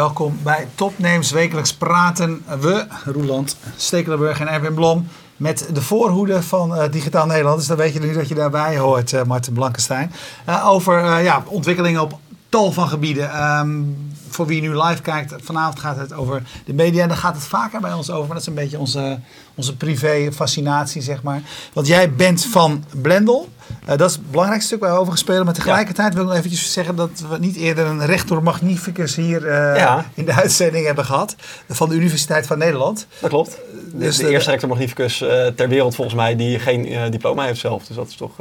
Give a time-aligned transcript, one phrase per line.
[0.00, 1.30] welkom bij Topnames.
[1.30, 7.58] Wekelijks praten we, Roeland Stekelenburg en Erwin Blom, met de voorhoede van uh, Digitaal Nederland.
[7.58, 10.12] Dus dan weet je nu dat je daarbij hoort, uh, Martin Blankenstein.
[10.48, 12.18] Uh, over ja, ontwikkelingen op
[12.48, 13.58] tal van gebieden.
[13.58, 13.96] Um,
[14.28, 17.02] voor wie nu live kijkt, vanavond gaat het over de media.
[17.02, 18.26] En daar gaat het vaker bij ons over.
[18.26, 19.20] Maar dat is een beetje onze,
[19.54, 21.42] onze privé fascinatie, zeg maar.
[21.72, 23.48] Want jij bent van Blendel.
[23.82, 25.44] Uh, dat is het belangrijkste stuk waar we over gespeeld.
[25.44, 29.42] Maar tegelijkertijd wil ik nog eventjes zeggen dat we niet eerder een rector magnificus hier
[29.42, 30.04] uh, ja.
[30.14, 31.36] in de uitzending hebben gehad.
[31.68, 33.06] Van de Universiteit van Nederland.
[33.18, 33.58] Dat klopt.
[33.92, 35.18] Dus de, de eerste rector magnificus
[35.56, 37.86] ter wereld volgens mij die geen diploma heeft zelf.
[37.86, 38.36] Dus dat is toch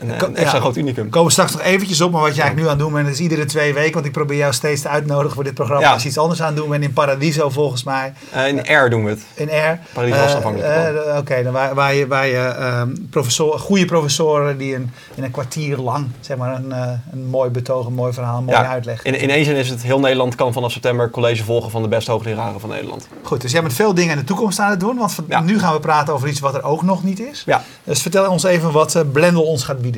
[0.00, 1.10] een, een extra ja, groot unicum.
[1.10, 3.14] Komen we straks nog eventjes op, maar wat jij eigenlijk nu aan het doen bent,
[3.14, 5.92] is iedere twee weken, want ik probeer jou steeds te uitnodigen voor dit programma, ja.
[5.92, 8.12] als je iets anders aan doen bent in Paradiso volgens mij.
[8.34, 9.22] Uh, in Air doen we het.
[9.34, 9.78] In Air.
[9.92, 10.94] Paradiso was afhankelijk.
[10.94, 14.90] Uh, Oké, okay, dan waar, waar je, waar je um, professor, goede professoren die een,
[15.14, 16.72] in een kwartier lang zeg maar, een,
[17.12, 19.02] een mooi betoog, een mooi verhaal, een mooie uitleg.
[19.02, 21.88] In, in één zin is het heel Nederland kan vanaf september college volgen van de
[21.88, 23.08] beste hoogleraren van Nederland.
[23.22, 25.58] Goed, dus jij bent veel dingen in de toekomst aan het doen, want van, nu
[25.58, 27.42] gaan we praten over iets wat er ook nog niet is.
[27.46, 27.62] Ja.
[27.84, 29.89] Dus vertel ons even wat Blendel ons gaat bieden.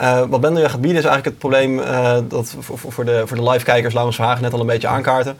[0.00, 3.36] Uh, wat Blender gaat bieden is eigenlijk het probleem uh, dat voor, voor, de, voor
[3.36, 5.36] de live-kijkers Laurens Verhagen net al een beetje aankaarten.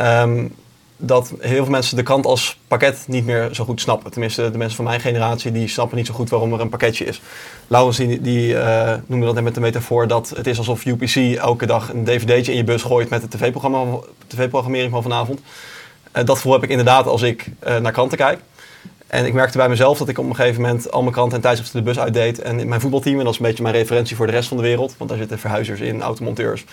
[0.00, 0.54] Um,
[0.96, 4.10] dat heel veel mensen de krant als pakket niet meer zo goed snappen.
[4.10, 7.04] Tenminste, de mensen van mijn generatie die snappen niet zo goed waarom er een pakketje
[7.04, 7.20] is.
[7.66, 11.36] Laurens die, die uh, noemde dat net met de metafoor dat het is alsof UPC
[11.36, 15.40] elke dag een dvd'tje in je bus gooit met de tv-programmering TV van vanavond.
[16.12, 18.38] dat gevoel heb ik inderdaad als ik naar kranten kijk.
[19.14, 21.42] En ik merkte bij mezelf dat ik op een gegeven moment al mijn kranten en
[21.42, 22.40] tijdschriften de bus uitdeed.
[22.40, 24.56] En in mijn voetbalteam, en dat is een beetje mijn referentie voor de rest van
[24.56, 26.64] de wereld, want daar zitten verhuizers in, automonteurs,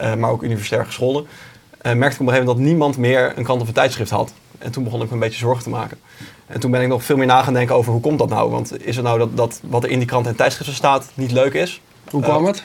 [0.00, 1.22] uh, maar ook universitair gescholden.
[1.22, 4.10] Uh, merkte ik op een gegeven moment dat niemand meer een krant of een tijdschrift
[4.10, 4.32] had.
[4.58, 5.98] En toen begon ik me een beetje zorgen te maken.
[6.46, 8.50] En toen ben ik nog veel meer na gaan denken over hoe komt dat nou?
[8.50, 11.32] Want is het nou dat, dat wat er in die kranten en tijdschriften staat niet
[11.32, 11.80] leuk is?
[12.10, 12.64] Hoe kwam het?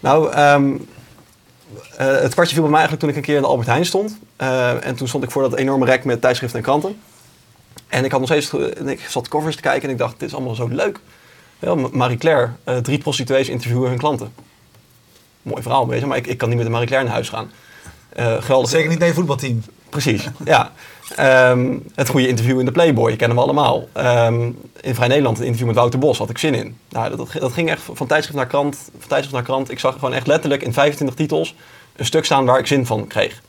[0.00, 0.88] Nou, um,
[1.96, 4.18] het kwartje viel bij mij eigenlijk toen ik een keer in de Albert Heijn stond.
[4.82, 6.96] en toen stond ik voor dat enorme rek met tijdschriften en kranten.
[7.88, 8.52] En ik had nog steeds,
[8.86, 11.00] ik zat covers te kijken en ik dacht, dit is allemaal zo leuk.
[11.58, 14.32] Ja, Marie Claire, uh, drie prostituees interviewen hun klanten.
[15.42, 17.50] Mooi verhaal, je, maar ik, ik kan niet met de Marie Claire naar huis gaan.
[18.18, 18.70] Uh, geweldig.
[18.70, 19.62] Zeker niet je voetbalteam.
[19.88, 20.72] Precies, ja.
[21.50, 23.88] Um, het goede interview in de Playboy, kennen we allemaal.
[23.96, 26.76] Um, in Vrij Nederland, een interview met Wouter Bos, had ik zin in.
[26.88, 29.70] Nou, dat, dat ging echt van tijdschrift naar krant, van tijdschrift naar krant.
[29.70, 31.54] Ik zag gewoon echt letterlijk in 25 titels
[31.96, 33.42] een stuk staan waar ik zin van kreeg.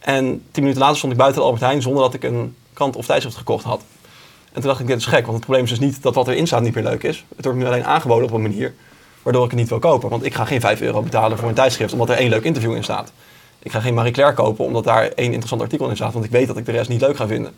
[0.00, 2.96] En tien minuten later stond ik buiten de Albert Heijn zonder dat ik een krant
[2.96, 3.82] of tijdschrift gekocht had.
[4.52, 6.28] En toen dacht ik, dit is gek, want het probleem is dus niet dat wat
[6.28, 7.24] erin staat niet meer leuk is.
[7.36, 8.74] Het wordt nu alleen aangeboden op een manier
[9.22, 10.08] waardoor ik het niet wil kopen.
[10.08, 12.74] Want ik ga geen 5 euro betalen voor een tijdschrift omdat er één leuk interview
[12.74, 13.12] in staat.
[13.58, 16.30] Ik ga geen Marie Claire kopen omdat daar één interessant artikel in staat, want ik
[16.30, 17.52] weet dat ik de rest niet leuk ga vinden.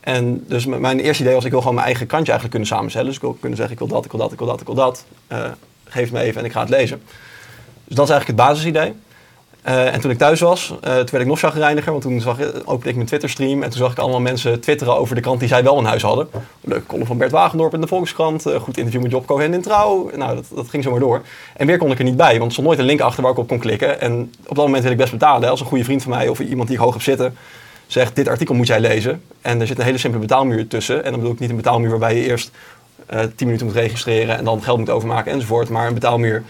[0.00, 3.06] En dus mijn eerste idee was, ik wil gewoon mijn eigen krantje eigenlijk kunnen samenstellen.
[3.06, 4.66] Dus ik wil kunnen zeggen, ik wil dat, ik wil dat, ik wil dat, ik
[4.66, 5.04] wil dat.
[5.32, 5.44] Uh,
[5.84, 7.02] geef me even en ik ga het lezen.
[7.84, 8.94] Dus dat is eigenlijk het basisidee.
[9.68, 12.38] Uh, en toen ik thuis was, uh, toen werd ik nog chagrijniger, want toen zag,
[12.64, 15.48] opende ik mijn Twitter-stream en toen zag ik allemaal mensen twitteren over de krant die
[15.48, 16.28] zij wel in huis hadden.
[16.60, 19.62] Leuke column van Bert Wagendorp in de Volkskrant, uh, goed interview met Job Cohen in
[19.62, 20.10] Trouw.
[20.16, 21.22] Nou, dat, dat ging zomaar door.
[21.56, 23.32] En weer kon ik er niet bij, want er stond nooit een link achter waar
[23.32, 24.00] ik op kon klikken.
[24.00, 25.50] En op dat moment wil ik best betalen.
[25.50, 27.36] Als een goede vriend van mij of iemand die ik hoog heb zitten
[27.86, 29.22] zegt, dit artikel moet jij lezen.
[29.40, 31.04] En er zit een hele simpele betaalmuur tussen.
[31.04, 32.50] En dan bedoel ik niet een betaalmuur waarbij je eerst
[33.08, 35.68] 10 minuten moet registreren en dan geld moet overmaken enzovoort.
[35.68, 36.42] Maar een betaalmuur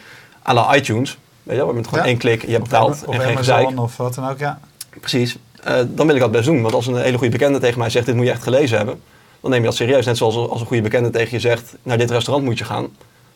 [0.49, 1.19] à la iTunes
[1.49, 3.81] Weet je wel, met gewoon één klik, je hebt betaald of en geen gezeik.
[3.81, 4.61] of wat dan ook, ja.
[5.01, 5.37] Precies.
[5.69, 6.63] Uh, dan wil ik dat best doen.
[6.63, 9.01] Want als een hele goede bekende tegen mij zegt, dit moet je echt gelezen hebben.
[9.41, 10.07] Dan neem je dat serieus.
[10.07, 12.89] Net zoals als een goede bekende tegen je zegt, naar dit restaurant moet je gaan.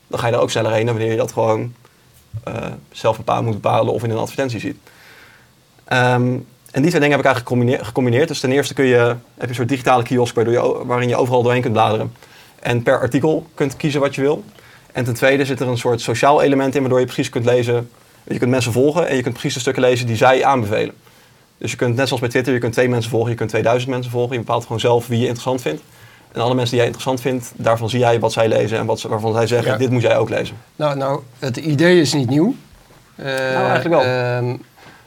[0.07, 1.75] Dan ga je daar ook sneller heen dan wanneer je dat gewoon
[2.49, 2.55] uh,
[2.91, 4.77] zelf bepalen, moet bepalen of in een advertentie ziet.
[5.93, 8.29] Um, en die twee dingen heb ik eigenlijk gecombineerd.
[8.29, 11.43] Dus ten eerste kun je, heb je een soort digitale kiosk je, waarin je overal
[11.43, 12.13] doorheen kunt bladeren.
[12.61, 14.45] En per artikel kunt kiezen wat je wil.
[14.93, 17.91] En ten tweede zit er een soort sociaal element in, waardoor je precies kunt lezen
[18.25, 20.95] je kunt mensen volgen en je kunt precies de stukken lezen die zij aanbevelen.
[21.59, 23.91] Dus je kunt net zoals bij Twitter, je kunt twee mensen volgen, je kunt 2000
[23.91, 24.33] mensen volgen.
[24.33, 25.83] Je bepaalt gewoon zelf wie je interessant vindt.
[26.33, 29.01] En alle mensen die jij interessant vindt, daarvan zie jij wat zij lezen en wat
[29.01, 30.57] ze, waarvan zij zeggen, dit moet jij ook lezen.
[30.77, 32.55] Nou, nou, het idee is niet nieuw.
[33.17, 34.05] Uh, nou, eigenlijk wel.
[34.05, 34.55] Uh,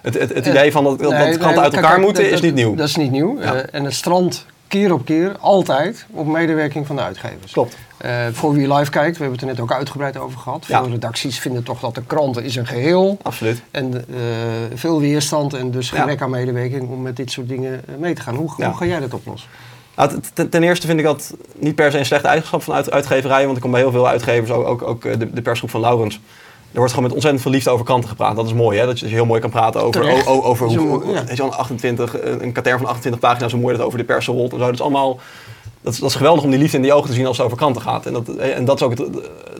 [0.01, 2.75] het, het, het, idee van dat, dat nee, kranten uit elkaar moeten is niet nieuw.
[2.75, 3.41] Dat is niet nieuw.
[3.41, 3.55] Ja.
[3.55, 7.51] Uh, en het strand keer op keer, altijd, op medewerking van de uitgevers.
[7.51, 7.77] Klopt.
[8.05, 10.65] Uh, voor wie live kijkt, we hebben het er net ook uitgebreid over gehad.
[10.65, 13.17] Veel redacties vinden toch dat de kranten is een geheel.
[13.21, 13.61] Absoluut.
[13.71, 14.17] En uh,
[14.73, 18.21] veel weerstand en dus gebrek aan medewerking om met dit soort dingen eh, mee te
[18.21, 18.35] gaan.
[18.35, 19.49] Hoe, hoe ga jij dat oplossen?
[19.95, 20.19] Nou,
[20.49, 23.45] ten, eerste vind ik dat niet per se een slechte eigenschap van uit, uitgeverijen.
[23.45, 26.19] Want ik kom bij heel veel uitgevers, ook, ook, ook de, de persgroep van Laurens
[26.71, 28.35] er wordt gewoon met ontzettend veel liefde over kranten gepraat.
[28.35, 28.85] Dat is mooi, hè?
[28.85, 31.23] Dat je heel mooi kan praten over, over hoe, ja.
[31.33, 34.57] je, 28, een katern van 28 pagina's, hoe mooi dat over de pers rolt en
[34.57, 34.65] zo.
[34.65, 35.19] Dat is allemaal,
[35.81, 37.45] dat is, dat is geweldig om die liefde in die ogen te zien als het
[37.45, 38.05] over kranten gaat.
[38.05, 39.07] En dat, en dat is ook het,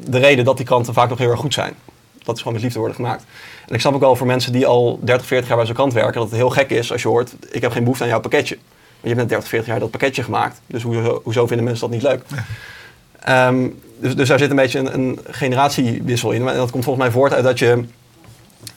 [0.08, 1.74] de reden dat die kranten vaak nog heel erg goed zijn.
[2.24, 3.24] dat is gewoon met liefde worden gemaakt.
[3.68, 5.94] En ik snap ook wel voor mensen die al 30, 40 jaar bij zo'n krant
[5.94, 8.20] werken, dat het heel gek is als je hoort, ik heb geen behoefte aan jouw
[8.20, 8.56] pakketje.
[8.56, 10.62] Maar je hebt net 30, 40 jaar dat pakketje gemaakt.
[10.68, 12.24] Dus hoezo, hoezo vinden mensen dat niet leuk?
[13.26, 13.68] Ehm,
[14.00, 16.48] dus, dus daar zit een beetje een, een generatiewissel in.
[16.48, 17.84] En dat komt volgens mij voort uit dat je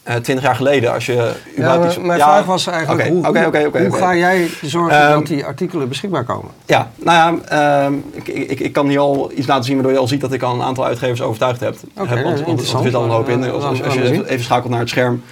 [0.03, 3.09] eh 20 jaar geleden, als je Ja, überhaupt maar iets- mijn ja, vraag was eigenlijk,
[3.09, 6.51] hoe, hoe ga jij zorgen Ehm, dat die artikelen beschikbaar komen?
[6.67, 9.99] Ja, nou ja, ehm, ik, ik, ik kan hier al iets laten zien waardoor je
[9.99, 11.77] al ziet dat ik al een aantal uitgevers overtuigd heb.
[11.95, 13.51] heb want, want, er zit al een hoop in.
[13.51, 15.23] Als, als, je even, schakelt naar het scherm,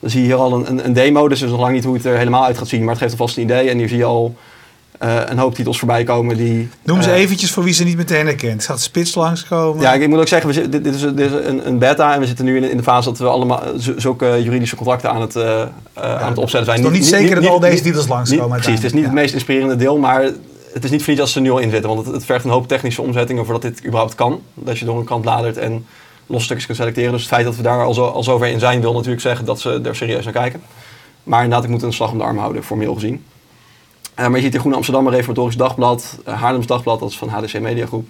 [0.00, 1.28] dan zie je hier al een, een, een demo.
[1.28, 3.12] Dus is nog lang niet hoe het er helemaal uit gaat zien, maar het geeft
[3.12, 3.70] alvast een idee.
[3.70, 4.34] En hier zie je al
[4.98, 6.68] eh, een hoop titels voorbij komen die...
[6.82, 8.66] Noem ze eh, eventjes voor wie ze niet meteen herkent.
[8.66, 9.82] De spits langskomen?
[9.82, 12.26] Ja, ik, moet ook zeggen, we dit, is, dit is een, een beta en we
[12.26, 15.36] zitten nu in, in de fase dat we allemaal z- zulke juridische contracten aan het,
[15.36, 16.76] eh, eh, aan het opzetten zijn.
[16.76, 19.12] Het is nog niet zeker dat al deze titels langskomen precies, het is niet het
[19.12, 20.22] meest inspirerende deel, maar
[20.72, 21.90] het is niet voor niets als ze er nu al in zitten.
[21.90, 24.40] Want het, het vergt een hoop technische omzettingen voordat dit überhaupt kan.
[24.54, 25.86] Dat je door een kant bladert en
[26.26, 27.12] losse stukjes kunt selecteren.
[27.12, 29.44] Dus het feit dat we daar al, zo, al zover in zijn, wil natuurlijk zeggen
[29.44, 30.62] dat ze er serieus naar kijken.
[31.22, 33.24] Maar inderdaad, ik moet een slag om de arm houden, formeel gezien.
[34.14, 37.28] Eh, maar je ziet hier Groene Amsterdam, Reformatorisch Dagblad, uh, Haarlems Dagblad, dat is van
[37.28, 38.06] HDC Mediagroep.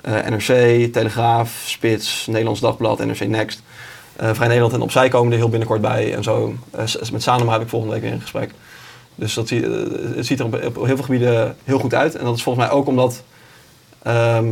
[0.00, 0.46] eh, NRC,
[0.92, 3.62] Telegraaf, Spits, Nederlands Dagblad, NRC Next.
[4.16, 6.54] Eh, Vrij Nederland en Opzij komen er heel binnenkort bij en zo.
[6.70, 8.50] Eh, met Sanema heb ik volgende week weer een gesprek.
[9.14, 9.60] Dus dat eh,
[10.16, 12.14] het ziet er op, heel veel gebieden heel goed uit.
[12.16, 13.22] En dat is volgens mij ook omdat...
[14.02, 14.46] ehm,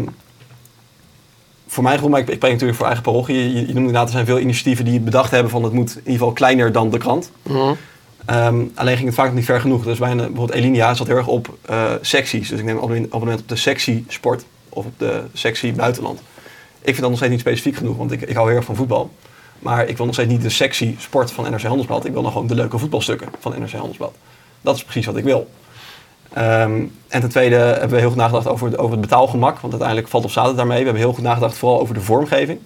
[1.67, 3.37] voor mijn gevoel, maar ik, ik natuurlijk voor eigen parochie.
[3.37, 5.97] Je, je noemt inderdaad, er zijn veel initiatieven die bedacht hebben van het moet in
[5.99, 7.31] ieder geval kleiner dan de krant.
[7.43, 7.75] Mhm.
[8.27, 9.85] Ehm, alleen ging het vaak niet ver genoeg.
[9.85, 12.49] Dus bij een, bijvoorbeeld Elinia zat heel erg op eh, secties.
[12.49, 16.19] Dus ik neem abonnement op de sectie sport of op de sectie buitenland.
[16.79, 18.77] Ik vind dat nog steeds niet specifiek genoeg, want ik, ik hou heel erg van
[18.77, 19.11] voetbal.
[19.59, 22.05] Maar ik wil nog steeds niet de sectie sport van NRC Handelsblad.
[22.05, 24.15] Ik wil nog gewoon de leuke voetbalstukken van NRC Handelsblad.
[24.61, 25.51] Dat is precies wat ik wil.
[26.33, 29.59] Ehm, en ten tweede hebben we heel goed nagedacht over, over het betaalgemak.
[29.59, 30.79] Want uiteindelijk valt staat het daarmee.
[30.79, 32.61] We hebben heel goed nagedacht vooral over de vormgeving.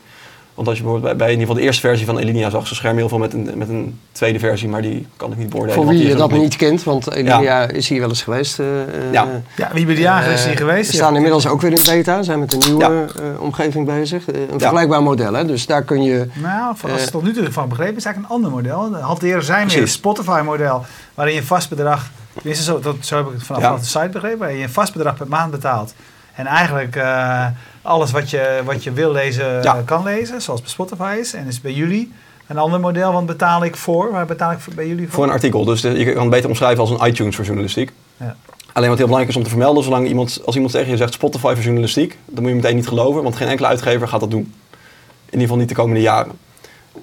[0.57, 2.67] Want als je bijvoorbeeld bij, bij in ieder geval de eerste versie van Elinia zag,
[2.67, 5.49] ze schermen heel veel met een, met een tweede versie, maar die kan ik niet
[5.51, 5.75] beoordelen.
[5.83, 8.59] Voor wie je dat niet kent, want Elia is hier wel eens geweest.
[8.59, 8.67] eh,
[9.13, 9.23] Ja.
[9.25, 10.91] eh, Ja, wie bij de jager is hier eh, geweest?
[10.91, 12.85] We staan inmiddels ook weer in beta, zijn met een nieuwe
[13.17, 14.27] eh, omgeving bezig.
[14.27, 15.45] Een vergelijkbaar model, hè?
[15.47, 16.29] dus daar kun je...
[16.43, 17.13] Nou, als ik Eh.
[17.13, 18.91] tot nu toe van begrepen is het eigenlijk een ander model.
[18.91, 19.89] De hanteren zijn meer een.
[19.89, 23.77] Spotify-model, waarin je een vast bedrag, tenminste zo, dat, zo heb ik het vanaf Ja.
[23.77, 25.95] de site begrepen, waarin je een vast bedrag per maand betaalt.
[26.35, 27.47] En eigenlijk eh,
[27.87, 29.77] alles wat je, wat je wil lezen, Ja.
[29.77, 31.33] eh, kan lezen, zoals bij Spotify is.
[31.35, 32.13] En is bij jullie
[32.47, 34.13] een ander model, want betaal ik voor?
[34.13, 35.15] Waar betaal ik voor, bij jullie voor?
[35.15, 35.65] Voor een artikel.
[35.65, 37.93] Dus de- je kan het beter omschrijven als een iTunes voor journalistiek.
[38.17, 38.37] Ja.
[38.73, 41.13] Alleen wat heel belangrijk is om te vermelden, zolang iemand, als iemand tegen je zegt
[41.15, 44.31] Spotify voor journalistiek, dan moet je meteen niet geloven, want geen enkele uitgever gaat dat
[44.31, 44.41] doen.
[44.41, 46.33] In ieder geval niet de komende jaren.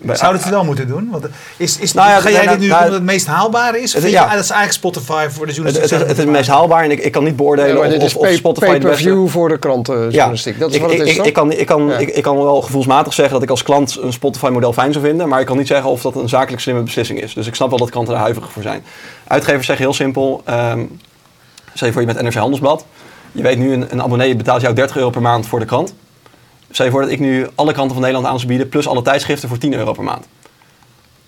[0.01, 1.07] Bij- Zou het wel moeten doen?
[1.11, 1.25] Want
[1.57, 3.83] is, is, Nou ja, ga jij nou, dit nu nou, omdat het meest haalbare is?
[3.87, 4.23] Of het- vind je, ja.
[4.25, 5.81] ah, dat is eigenlijk Spotify voor de het, journalistiek?
[5.81, 8.03] het, is, het is het meest haalbaar en ik, ik kan niet beoordelen Ja, of,
[8.03, 8.87] is pay- Spotify de beste...
[8.87, 10.59] pay-per-view voor de krantenjournalistiek.
[10.59, 11.97] dat is ik, wat het ik, is, ik, ik, kan, ik, kan, Ja.
[11.97, 15.29] ik, ik kan wel gevoelsmatig zeggen dat ik als klant een Spotify-model fijn zou vinden,
[15.29, 17.33] maar ik kan niet zeggen of dat een zakelijk slimme beslissing is.
[17.33, 18.83] Dus ik snap wel dat klanten daar huiverig voor zijn.
[19.27, 20.79] Uitgevers zeggen heel simpel, ehm
[21.73, 22.85] stel je voor je bent NRC Handelsblad,
[23.31, 25.93] je weet nu een, een abonnee betaalt jou 30 euro per maand voor de krant.
[26.73, 29.01] Stel je voor dat ik nu alle kranten van Nederland aan zou bieden, plus alle
[29.01, 30.25] tijdschriften voor 10 euro per maand.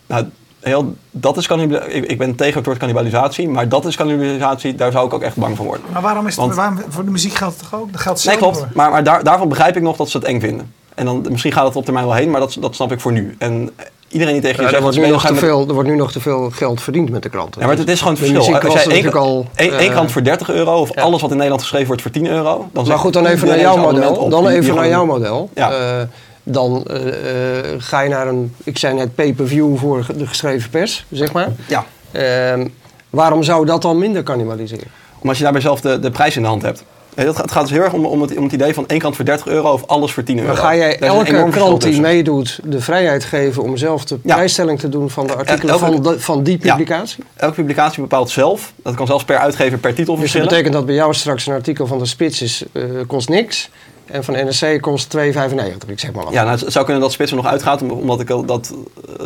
[0.06, 0.26] Nou,
[0.60, 4.92] heel, dat is ik, ik ben tegen het woord cannibalisatie, maar dat is cannibalisatie, daar
[4.92, 5.86] zou ik ook echt bang van worden.
[5.92, 7.92] Maar waarom is het, Want- waarom, voor de muziek geldt het toch ook?
[7.92, 8.58] Dat geldt Nee, klopt.
[8.58, 8.68] voor.
[8.74, 10.74] Maar, maar daar, daarvan begrijp ik nog dat ze het eng vinden.
[10.96, 13.12] En dan, misschien gaat het op termijn wel heen, maar dat, dat snap ik voor
[13.12, 13.36] nu.
[13.40, 13.70] En
[14.08, 14.84] iedereen die tegen je Ja, er, zegt...
[14.84, 17.30] wordt nu nog te veel, er wordt nu nog te veel geld verdiend met de
[17.30, 17.62] kranten.
[17.62, 18.60] Ja, maar het is gewoon het verschil.
[18.70, 21.02] Als jij één, al, één, eh, krant voor 30 euro of ja.
[21.02, 22.58] alles wat in Nederland geschreven wordt voor 10 euro...
[22.58, 24.16] Dan Maar zegt goed, dan even naar jouw model.
[24.16, 24.32] op.
[24.32, 25.50] Dan even naar jouw model.
[25.56, 25.72] Ja.
[25.72, 26.08] Eh,
[26.44, 27.00] dan eh,
[27.78, 31.52] ga je naar een, ik zei net pay-per-view voor de geschreven pers, zeg maar.
[31.68, 31.86] Ja,
[32.16, 32.68] Ehm,
[33.10, 34.88] waarom zou dat dan minder cannibaliseren?
[35.20, 36.84] omdat je daarbij zelf de, de prijs in de hand hebt.
[37.16, 39.16] Gaat, het gaat dus heel erg om, om, het, om het idee van één krant
[39.16, 40.48] voor 30 euro of alles voor 10 euro.
[40.48, 44.90] Maar ga jij elke krant die meedoet de vrijheid geven om zelf de prijsstelling te
[44.90, 47.24] doen van de artikelen elke- van, de- van die publicatie?
[47.36, 48.74] Elke publicatie bepaalt zelf.
[48.84, 50.48] Dat kan zelfs per uitgever per titel Dus dat verschillen.
[50.48, 53.70] betekent dat bij jou straks een artikel van de Spits is, eh, kost niks
[54.06, 55.22] en van NRC kost 2,95,
[55.88, 56.34] ik zeg maar wat.
[56.34, 58.74] Ja, nou, het zou kunnen dat Spits er nog uitgaat, om- omdat ik dat,
[59.20, 59.26] eh,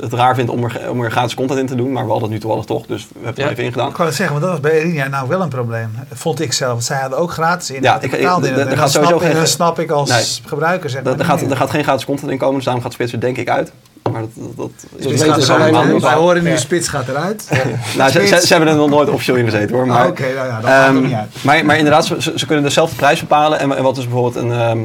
[0.00, 1.92] het, raar vind om er, om er gratis content in te doen.
[1.92, 3.44] Maar we hadden het nu toevallig toch, dus we hebben het Ja.
[3.44, 3.88] er even ingedaan.
[3.88, 5.90] Ik wou het zeggen, want dat was bij Elia nou wel een probleem.
[6.12, 6.70] Vond ik zelf.
[6.72, 7.82] Want zij hadden ook gratis in.
[7.82, 8.44] Ja, ik ik- in het.
[8.44, 10.24] En gaat dat snap, geen- dat snap ik als Nee.
[10.48, 10.90] gebruiker.
[10.90, 12.92] Zeg maar, Er, er, gaat, er gaat geen gratis content in komen, dus daarom gaat
[12.92, 13.72] Spits er denk ik uit.
[14.12, 15.74] Maar dat, dat, dat, Spits weten gaat ze eruit.
[15.74, 16.56] alleen Wij- Wij horen nu, Ja.
[16.56, 17.48] Spits gaat eruit.
[17.96, 19.86] nou, ze, ze, ze hebben er nog nooit officieel in gezeten hoor.
[19.86, 21.28] Maar, Ah, Oké, nou ja, dat maakt Ehm, niet uit.
[21.44, 22.04] maar, maar inderdaad,
[22.34, 23.58] ze, kunnen dezelfde prijs bepalen.
[23.58, 24.78] En, en wat is bijvoorbeeld een, ehm,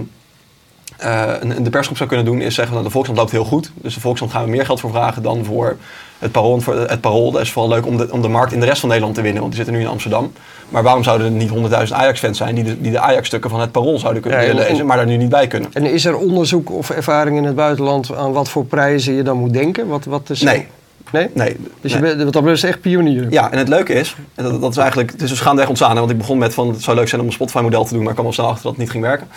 [0.98, 3.72] eh, een, de persgroep zou kunnen doen, is zeggen, nou, de Volkskrant loopt heel goed.
[3.76, 5.78] Dus de Volkskrant gaan we meer geld voor vragen dan voor
[6.20, 6.62] het Parool.
[6.66, 8.90] Het Parool dat is vooral leuk om de, om de markt in de rest van
[8.90, 10.32] Nederland te winnen, want die zitten nu in Amsterdam.
[10.70, 11.50] Maar waarom zouden er niet
[11.88, 14.86] 100.000 Ajax-fans zijn die de, die de Ajax-stukken van het Parool zouden kunnen Ja, lezen,
[14.86, 15.70] maar daar nu niet bij kunnen?
[15.74, 19.38] En is er onderzoek of ervaring in het buitenland aan wat voor prijzen je dan
[19.38, 19.88] moet denken?
[19.88, 20.68] Wat, wat is Nee.
[21.12, 21.30] Nee?
[21.34, 21.58] Nee.
[21.82, 22.02] Dus nee.
[22.02, 23.28] je bent wat dat betreft echt pionier.
[23.30, 25.96] Ja, en het leuke is, dat, dat is eigenlijk, het is gaandeweg ontstaan.
[25.96, 28.10] Want ik begon met van, het zou leuk zijn om een Spotify-model te doen, maar
[28.10, 29.28] ik kwam al snel achter dat het niet ging werken.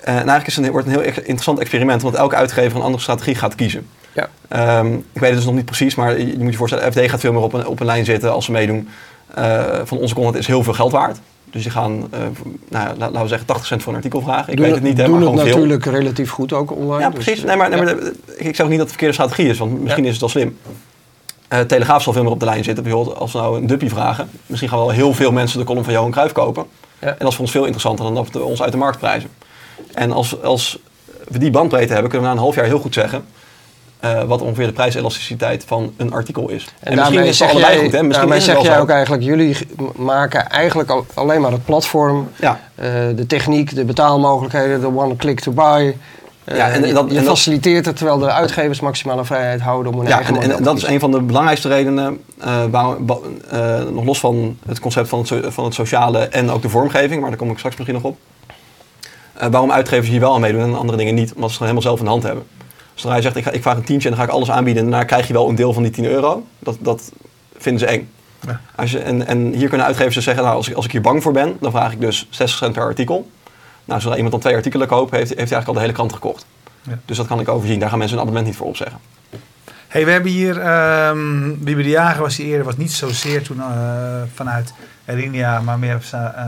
[0.00, 2.76] Eh, en eigenlijk is het een, wordt het een heel interessant experiment, want elke uitgever
[2.76, 3.86] een andere strategie gaat kiezen.
[4.18, 4.28] Ja.
[4.78, 7.20] Ehm, ik weet het dus nog niet precies, maar je, moet je voorstellen, FD gaat
[7.20, 8.88] veel meer op een, op een lijn zitten als ze meedoen.
[9.34, 11.18] Eh, van onze content is heel veel geld waard.
[11.50, 12.20] Dus die gaan, eh,
[12.68, 14.50] nou ja, laten we zeggen, 80 cent voor een artikel vragen.
[14.52, 15.54] Ik doen weet het niet, hè, maar het gewoon veel.
[15.56, 17.00] natuurlijk relatief goed ook online.
[17.02, 17.42] Ja, dus, precies.
[17.42, 17.84] eh, Nee, maar, nee, ja.
[17.84, 20.04] maar de- ik, ik zeg ook niet dat het de verkeerde strategie is, want misschien
[20.04, 20.58] is het wel slim.
[21.48, 22.84] Eh, Telegraaf zal veel meer op de lijn zitten.
[22.84, 24.30] Bijvoorbeeld als we nou een duppie vragen.
[24.46, 26.64] Misschien gaan wel heel veel mensen de column van Johan Cruijff kopen.
[26.98, 27.08] Ja.
[27.08, 29.30] En dat is voor ons veel interessanter dan dat we ons uit de markt prijzen.
[29.94, 30.78] En als, als
[31.28, 33.24] we die bandbreedte hebben, kunnen we na een half jaar heel goed zeggen...
[34.00, 36.66] eh, wat ongeveer de prijselasticiteit van een artikel is.
[36.80, 38.02] En, daarmee is het allebei jij, goed, hè?
[38.02, 39.56] Misschien daarmee zeg jij ook eigenlijk, jullie
[39.96, 42.60] maken eigenlijk al- alleen maar het platform, Ja.
[42.74, 45.96] eh, de techniek, de betaalmogelijkheden, de one click to buy.
[46.44, 49.92] Eh, Ja, en je- dat- je en faciliteert het terwijl de uitgevers maximale vrijheid houden
[49.92, 52.20] om een Ja, eigen en, en dat is een van de belangrijkste redenen,
[53.92, 57.20] nog los van het concept van het, so- van het sociale en ook de vormgeving,
[57.20, 58.18] maar daar kom ik straks misschien nog op.
[59.50, 61.98] Waarom uitgevers hier wel aan meedoen en andere dingen niet, omdat ze het helemaal zelf
[61.98, 62.44] in de hand hebben.
[62.98, 64.84] Zodra je zegt, ik, ga, ik vraag een tientje en dan ga ik alles aanbieden
[64.84, 67.12] en daarna krijg je wel een deel van die 10 euro, dat, dat
[67.56, 68.10] vinden ze eng.
[68.46, 68.60] Ja.
[68.74, 71.00] Als je, en, en hier kunnen uitgevers dus zeggen, nou, als, ik, als ik hier
[71.00, 73.30] bang voor ben, dan vraag ik dus 60 cent per artikel.
[73.84, 76.12] Nou, zodra iemand dan twee artikelen koopt, heeft, heeft hij eigenlijk al de hele krant
[76.12, 76.46] gekocht.
[76.82, 76.98] Ja.
[77.04, 77.78] Dus dat kan ik overzien.
[77.78, 78.98] Daar gaan mensen een abonnement niet voor opzeggen.
[79.88, 80.54] Hey, we hebben hier,
[81.58, 83.66] Bibi de Jager was hier eerder, was niet zozeer toen eh,
[84.34, 84.72] vanuit
[85.04, 86.46] Erinia, maar meer op zijn- eh,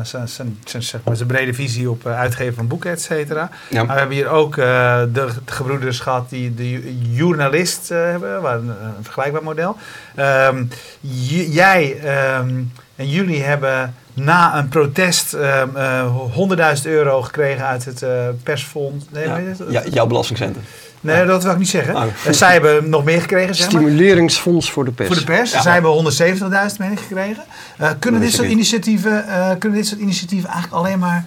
[0.78, 3.50] zeg maar brede visie op eh, uitgeven van boeken, et cetera.
[3.68, 3.84] Ja.
[3.84, 8.68] Maar we hebben hier ook de, de gebroeders gehad die de journalist hebben, waar een,
[8.68, 9.76] een vergelijkbaar model.
[10.14, 10.64] Ehm,
[11.00, 12.50] j- jij ehm,
[12.96, 18.10] en jullie hebben na een protest ehm, eh, 100.000 euro gekregen uit het eh,
[18.42, 19.04] persfonds.
[19.10, 19.30] Nee, Ja.
[19.34, 19.68] hoe heet het?
[19.70, 20.62] Ja, jouw belastingcenten.
[21.00, 21.96] nee, dat wil ik niet zeggen.
[21.96, 22.02] Oh.
[22.02, 23.82] Eh, zij hebben nog meer gekregen, zeg maar.
[23.82, 25.08] Stimuleringsfonds voor de pers.
[25.08, 25.50] Voor de pers.
[25.50, 27.42] Zij hebben 170.000 meen ik gekregen.
[27.78, 29.24] Eh, kunnen, dit soort initiatieven,
[29.58, 31.24] kunnen dit soort initiatieven eigenlijk alleen maar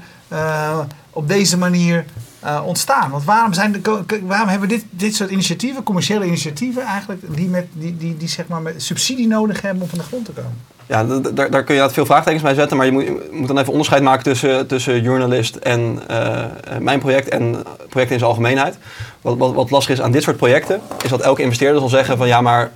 [1.09, 2.05] op deze manier
[2.43, 3.12] eh, ontstaan?
[3.12, 7.67] Want waarom, zijn de, waarom hebben dit, dit soort initiatieven, commerciële initiatieven eigenlijk, die, met,
[7.73, 10.57] die, die, die zeg maar met subsidie nodig hebben om van de grond te komen?
[10.88, 13.57] Ja, daar, daar kun je veel vraagtekens bij zetten, maar je moet, je moet dan
[13.57, 17.51] even onderscheid maken tussen, tussen journalist en eh, eh, mijn project en
[17.89, 18.77] projecten in zijn algemeenheid.
[19.21, 22.17] Wat, wat, wat lastig is aan dit soort projecten, is dat elke investeerder zal zeggen
[22.17, 22.71] van ja, maar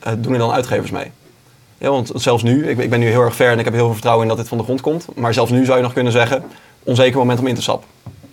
[0.00, 1.10] eh, doen er dan uitgevers mee?
[1.78, 3.74] Ja, want zelfs nu, ik, ben- ik ben nu heel erg ver en ik heb
[3.74, 5.82] heel veel vertrouwen in dat dit van de grond komt, maar zelfs nu zou je
[5.82, 6.42] nog kunnen zeggen,
[6.82, 7.88] onzeker moment om in te stappen.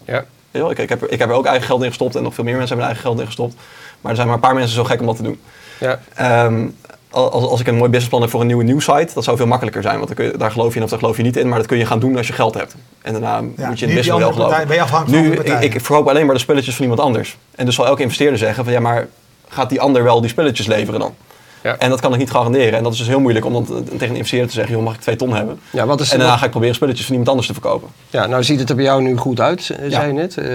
[0.05, 0.25] Ja.
[0.51, 2.33] Ja, ik, ik, heb, er- ik heb er ook eigen geld in gestopt en nog
[2.33, 3.55] veel meer mensen hebben er eigen geld in gestopt.
[4.01, 5.39] Maar er zijn maar een paar mensen zo gek om dat te doen.
[5.79, 5.99] Ja.
[6.15, 6.67] Ehm,
[7.09, 9.81] als, als ik een mooi businessplan heb voor een nieuwe nieuwsite, dat zou veel makkelijker
[9.81, 9.95] zijn.
[9.95, 11.49] Want dan kun je, daar geloof je in of daar geloof je niet in.
[11.49, 12.75] Maar dat kun je gaan doen als je geld hebt.
[13.01, 14.47] En daarna Ja, moet je in het businessmodel andere geloven.
[14.49, 16.81] partij, ben je afhankelijk nu, van de ik, ik verkoop alleen maar de spulletjes van
[16.83, 17.37] iemand anders.
[17.55, 19.07] En dus zal elke investeerder zeggen van ja, maar
[19.47, 21.15] gaat die ander wel die spulletjes leveren dan?
[21.63, 21.75] Ja.
[21.77, 22.73] En dat kan ik niet garanderen.
[22.77, 24.83] En dat is dus heel moeilijk om dan te- tegen een investeerder te zeggen, joh,
[24.83, 25.59] mag ik twee ton hebben?
[25.69, 27.89] Ja, wat is En daarna wat- ga ik proberen spulletjes van iemand anders te verkopen.
[28.09, 30.03] Ja, nou ziet het er bij jou nu goed uit, z- zei Ja.
[30.03, 30.37] je net.
[30.37, 30.45] Eh,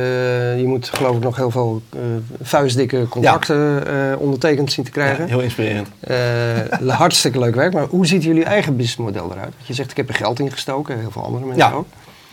[0.61, 2.01] je moet geloof ik nog heel veel eh,
[2.43, 5.25] vuistdikke contracten eh, ondertekend zien te krijgen.
[5.25, 5.89] Ja, heel inspirerend.
[6.01, 6.17] Eh,
[6.89, 9.53] hartstikke leuk werk, maar hoe ziet jullie eigen businessmodel eruit?
[9.57, 11.75] Want je zegt ik heb er geld in gestoken, heel veel andere mensen Ja.
[11.75, 11.87] ook.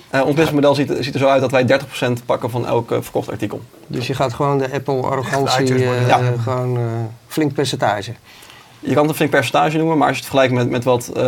[0.10, 2.98] Eh, ons businessmodel ziet, ziet er zo uit dat wij 30% pakken van elk eh,
[3.02, 3.62] verkocht artikel.
[3.88, 6.38] Dus je gaat gewoon de Apple-arrogantie, eh iTunes model.
[6.44, 6.84] gewoon eh,
[7.28, 8.12] flink percentage.
[8.86, 11.08] Je kan het een flink percentage noemen, maar als je het vergelijkt met, met wat...
[11.08, 11.24] eh,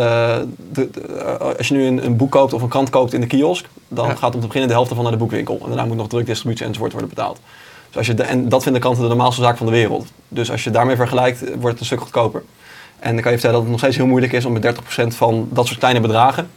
[0.72, 3.20] de, de- eh, als je nu een, een boek koopt of een krant koopt in
[3.20, 3.66] de kiosk...
[3.88, 4.14] dan Ja.
[4.14, 5.58] gaat om te beginnen de helft ervan naar de boekwinkel.
[5.62, 7.40] En daarna moet nog drukdistributie enzovoort worden betaald.
[7.88, 10.06] Dus als je de, en dat vinden klanten de normaalste zaak van de wereld.
[10.28, 12.42] Dus als je daarmee vergelijkt, eh, wordt het een stuk goedkoper.
[12.98, 14.44] En dan kan je vertellen dat het nog steeds heel moeilijk is...
[14.44, 16.50] om met 30% van dat soort kleine bedragen...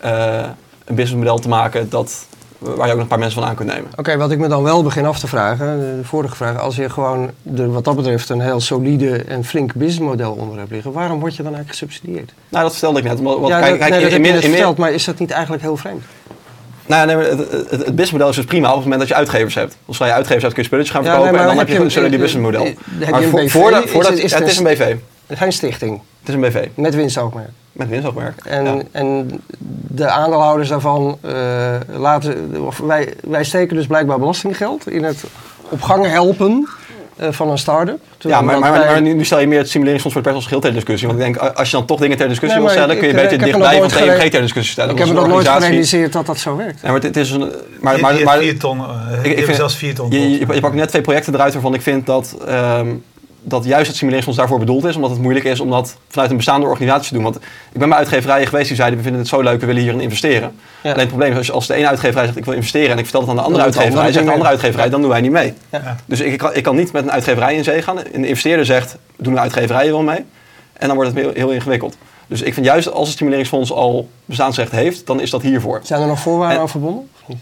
[0.00, 0.54] een
[0.94, 2.26] businessmodel te maken dat,
[2.60, 3.90] waar je ook nog een paar mensen van aan kunt nemen.
[3.96, 6.76] Oké, wat ik me dan wel begin af te vragen, de de vorige vraag, als
[6.76, 10.92] je gewoon er wat dat betreft een heel solide en flink businessmodel onder hebt liggen,
[10.92, 12.32] waarom word je dan eigenlijk gesubsidieerd?
[12.48, 13.20] Nou, dat vertelde ik net.
[13.20, 16.02] Want ja, kijk, dat, kijk, nee, in- verteld, maar is dat niet eigenlijk heel vreemd?
[16.86, 19.08] Nou, ja, nee, maar het, het, het businessmodel is dus prima op het moment dat
[19.08, 19.76] je uitgevers hebt.
[19.86, 21.76] Als je uitgevers hebt kun je spulletjes gaan Ja, verkopen nee, maar en dan heb
[21.76, 22.64] je een solide een- businessmodel.
[22.64, 23.50] eh, Maar een voor- BV?
[23.52, 24.96] voordat- Is is ja, het het is een BV.
[25.28, 26.66] Geen stichting, Het is een BV.
[26.74, 27.50] met winstoogmerk.
[27.72, 28.40] Met winstoogmerk.
[28.44, 28.78] En, Ja.
[28.92, 29.40] en
[29.88, 31.34] de aandeelhouders daarvan eh,
[31.96, 35.24] laten, of wij, wij steken dus blijkbaar belastinggeld in het
[35.68, 36.68] op gang helpen
[37.16, 37.98] eh, van een start-up.
[38.18, 40.60] Ja, maar, maar, nu, nu stel je meer het simuleringsfonds voor het pers als geheel
[40.60, 41.08] ter discussie.
[41.08, 43.12] Want ik denk, als je dan toch dingen ter discussie Nee, wil stellen, kun je
[43.12, 44.92] ik, eh, beter ik me dichtbij van TMG ter discussie stellen.
[44.92, 46.80] ik heb me nog nooit gerealiseerd dat dat zo werkt.
[46.80, 47.52] Ja, maar het, het is een...
[47.80, 48.78] Maar, maar, maar, vier ton.
[48.78, 48.84] eh,
[49.18, 50.10] ik hebben vind- zelfs vier ton.
[50.10, 52.88] je, je pakt net twee projecten eruit waarvan ik vind dat, ehm,
[53.42, 54.94] dat juist het simuleringsfonds daarvoor bedoeld is.
[54.94, 57.22] Omdat het moeilijk is om dat vanuit een bestaande organisatie te doen.
[57.22, 57.36] Want
[57.72, 60.00] ik ben bij uitgeverijen geweest die zeiden, we vinden het zo leuk, we willen hierin
[60.00, 60.52] investeren.
[60.82, 60.90] Ja.
[60.90, 63.20] Alleen het probleem is, als, de ene uitgeverij zegt, ik wil investeren en ik vertel
[63.20, 65.54] het aan de andere uitgeverij, zegt de andere uitgeverij, dan doen wij niet mee.
[65.70, 65.96] Ja.
[66.04, 67.98] Dus ik kan, ik kan niet met een uitgeverij in zee gaan.
[68.12, 70.24] Een investeerder zegt, doen de uitgeverijen wel mee.
[70.72, 71.96] En dan wordt het heel, heel ingewikkeld.
[72.26, 75.80] Dus ik vind juist als het stimuleringsfonds al bestaansrecht heeft, dan is dat hiervoor.
[75.82, 77.08] Zijn er nog voorwaarden En- aan verbonden?
[77.20, 77.38] Of niet?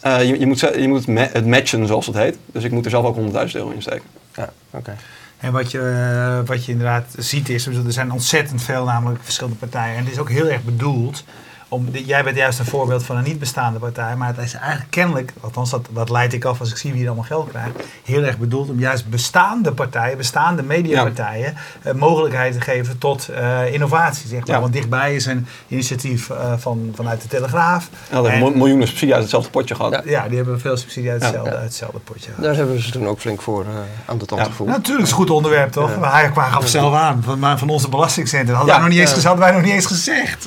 [0.00, 2.36] Eh, je, je moet, je moet het matchen, zoals het heet.
[2.46, 4.02] Dus ik moet er zelf ook 100.000 euro in steken.
[4.40, 4.96] Ja, oké.
[5.38, 9.58] En wat je, eh, wat je inderdaad ziet is, er zijn ontzettend veel namelijk verschillende
[9.58, 9.96] partijen.
[9.96, 11.24] En het is ook heel erg bedoeld.
[11.72, 14.16] Om, jij bent juist een voorbeeld van een niet bestaande partij.
[14.16, 17.00] Maar het is eigenlijk kennelijk, althans dat, dat leid ik af als ik zie wie
[17.00, 17.70] er allemaal geld krijgt.
[18.04, 23.72] Heel erg bedoeld om juist bestaande partijen, bestaande mediapartijen, eh, mogelijkheid te geven tot eh,
[23.72, 24.28] innovatie.
[24.28, 24.54] Zeg maar.
[24.54, 24.60] Ja.
[24.60, 27.88] Want dichtbij is een initiatief eh, van, vanuit de Telegraaf.
[28.08, 29.92] En dat En- miljoen- miljoenen subsidie uit hetzelfde potje gehad.
[29.92, 30.00] Ja.
[30.04, 31.26] Ja, die hebben veel subsidie uit Ja.
[31.26, 31.56] hetzelfde, Ja.
[31.58, 32.30] uit hetzelfde potje.
[32.36, 33.68] Daar hebben ze toen ook flink voor eh,
[34.04, 34.46] aan de tand Ja.
[34.46, 34.70] gevoerd.
[34.70, 35.90] Natuurlijk is het een goed onderwerp, toch?
[35.90, 35.98] Ja.
[35.98, 38.56] Maar Hij kwam gaf zelf aan van, maar van onze belastingcentrum.
[38.56, 38.80] Hadden, Ja.
[38.80, 39.14] wij nog niet eens, Ja.
[39.16, 40.46] gez- hadden wij nog niet eens gezegd.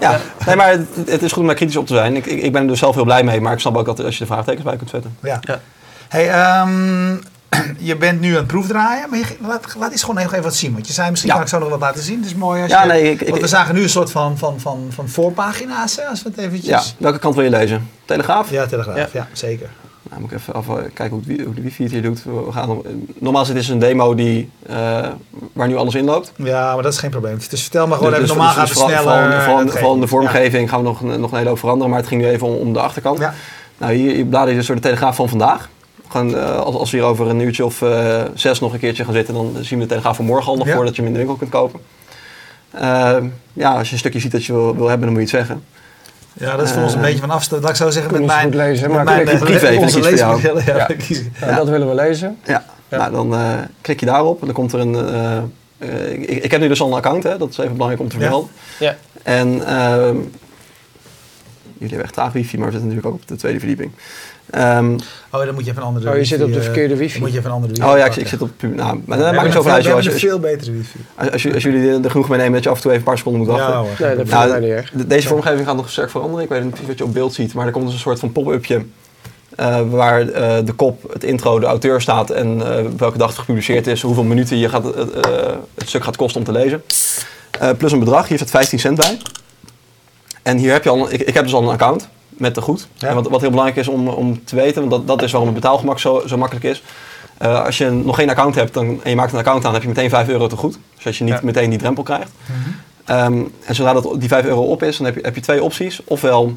[0.00, 2.16] Ja, nee, maar het, het is goed om daar kritisch op te zijn.
[2.16, 4.00] Ik, ik, ik ben er dus zelf heel blij mee, maar ik snap ook dat
[4.04, 5.16] als je er vraagtekens bij kunt zetten.
[5.22, 5.38] Ja.
[5.40, 5.60] Ja.
[6.08, 7.16] Hey, ehm,
[7.88, 10.72] je bent nu aan het proefdraaien, maar je, laat, laat eens gewoon even wat zien.
[10.72, 11.36] Want je zei misschien Ja.
[11.36, 12.16] kan ik zo nog wat laten zien.
[12.16, 14.10] Het is mooi als Ja, je, nee, ik- ik- want we zagen nu een soort
[14.10, 16.94] van, van, van, van voorpagina's, hè, als we het Ja, eventjes...
[16.98, 17.90] welke kant wil je lezen?
[18.04, 18.50] Telegraaf?
[18.50, 18.96] Ja, Telegraaf.
[18.96, 19.26] Ja, Ja.
[19.32, 19.68] zeker.
[20.08, 22.24] Nou, moet ik even af, kijken hoe, het hoe de wifi het hier doet.
[22.24, 22.82] We gaan,
[23.18, 25.06] normaal is dit dus een demo die, eh,
[25.52, 26.32] waar nu alles in loopt.
[26.36, 27.38] Ja, maar dat is geen probleem.
[27.50, 29.42] Dus vertel maar gewoon Dus- even, dus- normaal dus gaat het sneller.
[29.42, 31.98] Vooral, het in de vormgeving gaan we nog, een- nog een hele hoop veranderen, maar
[32.00, 33.18] het ging nu even om, om de achterkant.
[33.18, 33.34] Ja.
[33.78, 35.68] Nou, hier, hier blader je dus door de Telegraaf van vandaag.
[36.08, 39.04] Gewoon, eh, als, als we hier over een uurtje of eh, zes nog een keertje
[39.04, 40.74] gaan zitten, dan zien we de Telegraaf van morgen al nog Ja.
[40.74, 41.80] voordat je hem in de winkel kunt kopen.
[42.70, 43.16] Eh,
[43.52, 45.46] ja, als je een stukje ziet dat je wil, wil hebben, dan moet je het
[45.46, 45.64] zeggen.
[46.38, 47.62] Ja, dat is voor ons een Eh, beetje van afstand.
[47.62, 50.60] Laat ik zo zeggen, met mijn, goed lezen, met maar mijn eh, privé onze leesbril,
[50.60, 50.88] Ja,
[51.40, 51.56] Ja.
[51.56, 52.38] Dat willen we lezen.
[52.44, 52.96] Ja, Ja.
[52.96, 54.94] Nou, dan eh, klik je daarop en dan komt er een...
[54.94, 55.36] eh,
[55.78, 57.38] eh, ik, ik heb nu dus al een account, hè?
[57.38, 58.50] dat is even belangrijk om te vermelden.
[58.78, 58.96] Ja.
[59.22, 60.16] En ehm,
[61.72, 63.90] jullie hebben echt traag wifi, maar we zitten natuurlijk ook op de tweede verdieping.
[64.50, 64.96] Ehm,
[65.30, 67.12] Oh, dan moet je even een andere Oh, je zit op de eh, verkeerde wifi.
[67.12, 68.50] dan moet je even een andere wifi oh ja, ik, ik zit op...
[68.60, 70.04] Nou, maar dat maakt niet zoveel een uit.
[70.04, 70.98] je- een veel betere wifi.
[71.14, 73.08] als, als, als jullie er genoeg mee nemen dat je af en toe even een
[73.08, 73.72] paar seconden moet wachten.
[73.74, 73.90] Ja, hoor.
[73.98, 74.90] Nee, dat Nou, niet erg.
[74.90, 76.42] de- deze vormgeving gaat nog sterk veranderen.
[76.44, 78.32] Ik weet niet wat je op beeld ziet, maar er komt dus een soort van
[78.32, 78.84] pop-upje.
[79.56, 83.38] eh, waar eh, de kop, het intro, de auteur staat en eh, welke dag het
[83.38, 86.82] gepubliceerd is, hoeveel minuten je gaat, eh, eh, het stuk gaat kosten om te lezen.
[87.60, 89.18] Eh, plus een bedrag, hier staat 15 cent bij.
[90.42, 92.08] En hier heb je al, ik heb dus al een account
[92.38, 92.88] met de goed.
[92.94, 93.08] Ja.
[93.08, 95.50] En wat, wat heel belangrijk is om, om te weten, want dat, dat is waarom
[95.50, 96.82] het betaalgemak zo, zo makkelijk is.
[97.38, 99.82] Eh, als je nog geen account hebt dan, en je maakt een account aan, heb
[99.82, 100.78] je meteen 5 euro te goed.
[100.98, 101.40] Zodat je niet Ja.
[101.42, 102.30] meteen die drempel krijgt.
[102.46, 102.68] Mhm.
[103.04, 105.62] Ehm, en zodra dat, die 5 euro op is, dan heb je, heb je twee
[105.62, 106.00] opties.
[106.04, 106.56] Ofwel,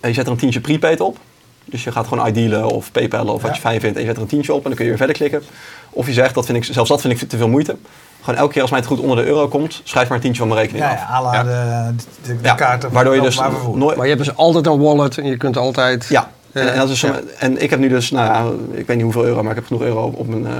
[0.00, 1.18] eh, je zet er een tientje prepaid op.
[1.64, 3.56] Dus je gaat gewoon idealen of paypalen of wat Ja.
[3.56, 3.94] je fijn vindt.
[3.96, 5.42] En je zet er een tientje op en dan kun je weer verder klikken.
[5.90, 7.76] Of je zegt, dat vind ik, zelfs dat vind ik te veel moeite.
[8.22, 10.40] Gewoon elke keer als mij het goed onder de euro komt, schrijf maar een tientje
[10.40, 10.98] van mijn rekening Ja, af.
[10.98, 11.42] ja, à la Ja.
[11.42, 12.90] de, de, de Ja, kaarten.
[12.92, 13.78] waardoor je dus vervoer.
[13.78, 13.96] nooit...
[13.96, 16.06] Maar je hebt dus altijd een wallet en je kunt altijd...
[16.08, 16.70] Ja, en, Ja.
[16.72, 17.20] en, dat is, Ja.
[17.38, 19.66] en ik heb nu dus, nou ja, ik weet niet hoeveel euro, maar ik heb
[19.66, 20.52] genoeg euro op, op mijn eh,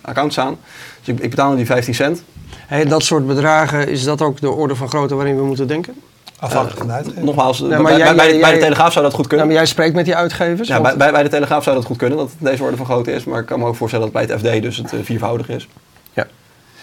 [0.00, 0.56] account staan.
[1.02, 2.22] Dus ik, ik betaal nu die 15 cent.
[2.66, 5.94] Hey, dat soort bedragen, is dat ook de orde van grootte waarin we moeten denken?
[6.40, 7.24] Afhankelijk van de uitgever.
[7.24, 9.46] Nogmaals, maar bij, jij- bij, bij, jij- bij de Telegraaf zou dat goed Nou, kunnen.
[9.46, 10.68] maar jij spreekt met die uitgevers?
[10.68, 12.76] Ja, want- bij, bij, bij de Telegraaf zou dat goed kunnen, dat het deze orde
[12.76, 13.24] van grootte is.
[13.24, 15.68] Maar ik kan me ook voorstellen dat bij het FD dus het eh, viervoudige is.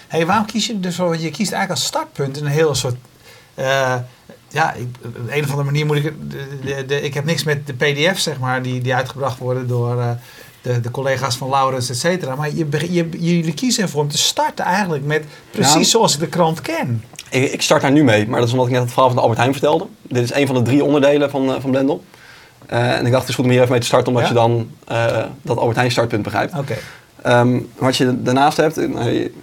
[0.08, 1.08] Hey, waarom kies je dus voor?
[1.10, 2.96] Want je kiest eigenlijk als startpunt een heel soort.
[3.54, 3.96] eh,
[4.50, 6.04] ja, ik, op een of andere manier moet ik.
[6.32, 9.68] De, de, de- ik heb niks met de PDF's, zeg maar, die, die uitgebracht worden
[9.68, 10.10] door eh,
[10.62, 12.36] de, de collega's van Laurens, et cetera.
[12.36, 12.68] Maar je,
[13.20, 15.84] jullie kiezen ervoor om te starten eigenlijk met precies Ja.
[15.84, 17.04] zoals ik de krant ken.
[17.30, 19.16] Ik, ik start daar nu mee, maar dat is omdat ik net het verhaal van
[19.18, 19.86] de Albert Heijn vertelde.
[20.02, 22.04] Dit is een van de drie onderdelen van, eh, van Blendel.
[22.66, 24.28] En ik dacht het is goed om hier even mee te starten, omdat Ja?
[24.30, 24.70] je dan
[25.42, 26.58] dat Albert Heijn startpunt begrijpt.
[26.58, 26.76] Oké.
[27.22, 29.34] Ehm, wat je daarnaast hebt, nou, je-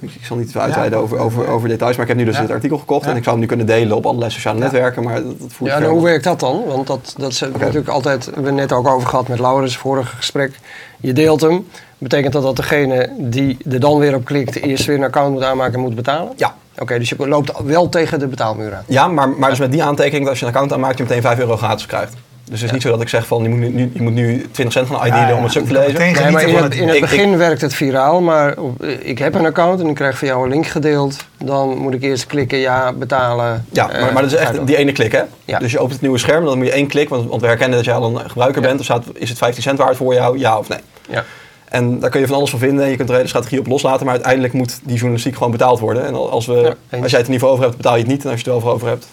[0.00, 1.04] ik, zal niet uitweiden Ja.
[1.04, 2.40] over, over, over details, maar ik heb nu dus Ja.
[2.40, 3.10] dit artikel gekocht Ja.
[3.10, 5.92] en ik zou hem nu kunnen delen op allerlei sociale netwerken, maar dat, Ja, nou,
[5.92, 6.64] hoe werkt dat dan?
[6.66, 9.76] Want dat, dat is natuurlijk altijd, we hebben het net ook over gehad met Laurens,
[9.76, 10.58] vorige gesprek.
[11.00, 11.66] Je deelt hem.
[11.98, 15.42] Betekent dat dat degene die er dan weer op klikt, eerst weer een account moet
[15.42, 16.32] aanmaken en moet betalen?
[16.36, 16.54] Ja.
[16.78, 18.82] Oké, dus je loopt wel tegen de betaalmuur aan.
[18.86, 21.22] Ja, maar, maar dus met die aantekening dat als je een account aanmaakt, je meteen
[21.22, 22.14] 5 euro gratis krijgt.
[22.50, 22.72] Dus het is Ja.
[22.72, 25.06] niet zo dat ik zeg van je moet nu, je moet nu 20 cent gaan
[25.06, 25.98] ja, om het stuk te lezen.
[25.98, 29.18] Nee, maar in het, in het Ik- ik- begin werkt het viraal, maar op- ik
[29.18, 31.16] heb een account en ik krijg van jou een link gedeeld.
[31.38, 33.66] Dan moet ik eerst klikken ja, betalen.
[33.72, 35.22] Ja, eh, maar, maar dat is echt die ene klik, hè?
[35.44, 35.58] Ja.
[35.58, 37.76] Dus je opent het nieuwe scherm, dan moet je één klik, want, want we herkennen
[37.76, 38.66] dat jij al een gebruiker Ja.
[38.68, 38.78] bent.
[38.78, 40.78] Er staat, is het 15 cent waard voor jou, ja of nee?
[41.10, 41.24] Ja.
[41.68, 42.88] En daar kun je van alles van vinden.
[42.88, 44.04] Je kunt er een hele strategie op loslaten.
[44.04, 46.06] Maar uiteindelijk moet die journalistiek gewoon betaald worden.
[46.06, 48.10] En als, we, Ja, als jij het er niet voor over hebt, betaal je het
[48.10, 48.24] niet.
[48.24, 49.06] En als je het er wel voor over hebt,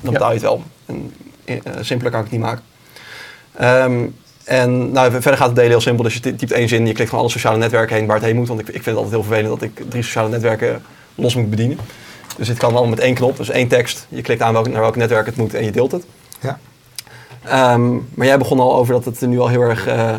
[0.00, 0.62] dan betaal je het wel.
[0.86, 1.12] En,
[1.44, 2.62] eh, simpeler kan ik het niet maken.
[3.56, 4.06] Ehm,
[4.44, 6.04] en nou, verder gaat het delen heel simpel.
[6.04, 8.24] Dus je ty- typt één zin, je klikt van alle sociale netwerken heen waar het
[8.24, 8.48] heen moet.
[8.48, 10.82] Want ik, ik vind het altijd heel vervelend dat ik drie sociale netwerken
[11.14, 11.78] los moet bedienen.
[12.36, 13.36] Dus dit kan allemaal met één knop.
[13.36, 14.06] Dus één tekst.
[14.08, 16.04] Je klikt aan welk, naar welk netwerk het moet en je deelt het.
[16.40, 16.58] Ja.
[17.44, 20.14] Ehm, maar jij begon al over dat het er nu al heel erg eh,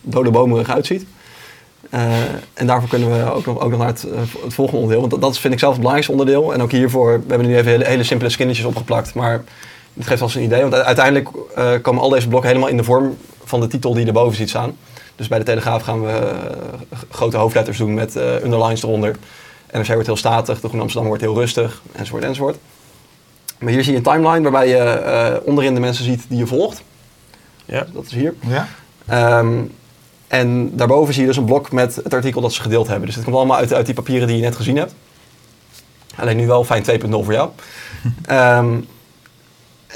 [0.00, 1.06] dode bomerig uitziet.
[1.90, 2.02] Eh,
[2.54, 4.06] en daarvoor kunnen we ook nog, ook nog naar het,
[4.44, 5.00] het volgende onderdeel.
[5.00, 6.52] Want dat, dat vind ik zelf het belangrijkste onderdeel.
[6.52, 9.14] En ook hiervoor, we hebben nu even hele, hele simpele skinnetjes opgeplakt.
[9.14, 9.44] Maar
[9.96, 10.60] het geeft wel eens een idee.
[10.62, 14.00] Want uiteindelijk eh, komen al deze blokken helemaal in de vorm van de titel die
[14.00, 14.76] je erboven ziet staan.
[15.16, 19.16] Dus bij de Telegraaf gaan we eh, grote hoofdletters doen met eh, underlines eronder.
[19.72, 22.56] NRC wordt heel statig, de Groene Amsterdam wordt heel rustig, enzovoort, enzovoort.
[23.58, 26.46] Maar hier zie je een timeline waarbij je eh, onderin de mensen ziet die je
[26.46, 26.82] volgt.
[27.64, 27.86] Ja.
[27.92, 28.34] Dat is hier.
[28.46, 28.68] Ja?
[29.06, 29.62] Ehm,
[30.28, 33.06] en daarboven zie je dus een blok met het artikel dat ze gedeeld hebben.
[33.06, 34.94] Dus het komt allemaal uit, uit die papieren die je net gezien hebt.
[36.16, 37.50] Alleen nu wel fijn 2.0 voor jou.
[38.26, 38.80] Ehm,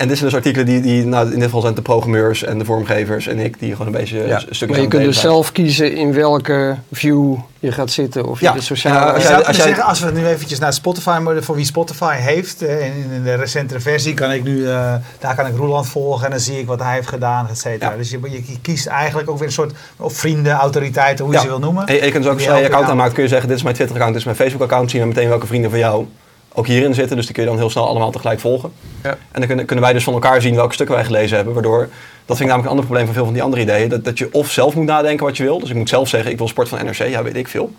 [0.00, 2.58] en dit zijn dus artikelen die, die nou, in dit geval zijn de programmeurs en
[2.58, 4.38] de vormgevers en ik, die gewoon een beetje Ja.
[4.38, 5.32] stukjes Maar aan je kunt dus zijn.
[5.32, 8.26] zelf kiezen in welke view je gaat zitten.
[8.26, 8.52] Of je Ja.
[8.52, 9.20] de sociale...
[9.20, 12.62] Ja, Je als zeggen, als we nu eventjes naar Spotify moeten, voor wie Spotify heeft,
[12.62, 16.24] eh, in, in de recentere versie kan ik nu, eh, daar kan ik Roeland volgen
[16.24, 17.90] en dan zie ik wat hij heeft gedaan, et cetera.
[17.90, 17.96] Ja.
[17.96, 21.44] Dus je, je kiest eigenlijk ook weer een soort, of vrienden, autoriteiten, hoe je Ja.
[21.44, 21.86] ze wil noemen.
[21.86, 23.62] En je kunt dus ook als je je account aanmaakt, kun je zeggen, dit is
[23.62, 26.06] mijn Twitter-account, dit is mijn Facebook-account, zien we meteen welke vrienden van jou
[26.52, 27.16] ook hierin zitten.
[27.16, 28.72] Dus die kun je dan heel snel allemaal tegelijk volgen.
[29.02, 29.10] Ja.
[29.10, 31.54] En dan kunnen, kunnen wij dus van elkaar zien welke stukken wij gelezen hebben.
[31.54, 31.88] Waardoor,
[32.26, 33.88] dat vind ik namelijk een ander probleem van veel van die andere ideeën.
[33.88, 35.58] Dat, dat je of zelf moet nadenken wat je wil.
[35.58, 37.72] Dus ik moet zelf zeggen, ik wil sport van NRC, ja weet ik veel.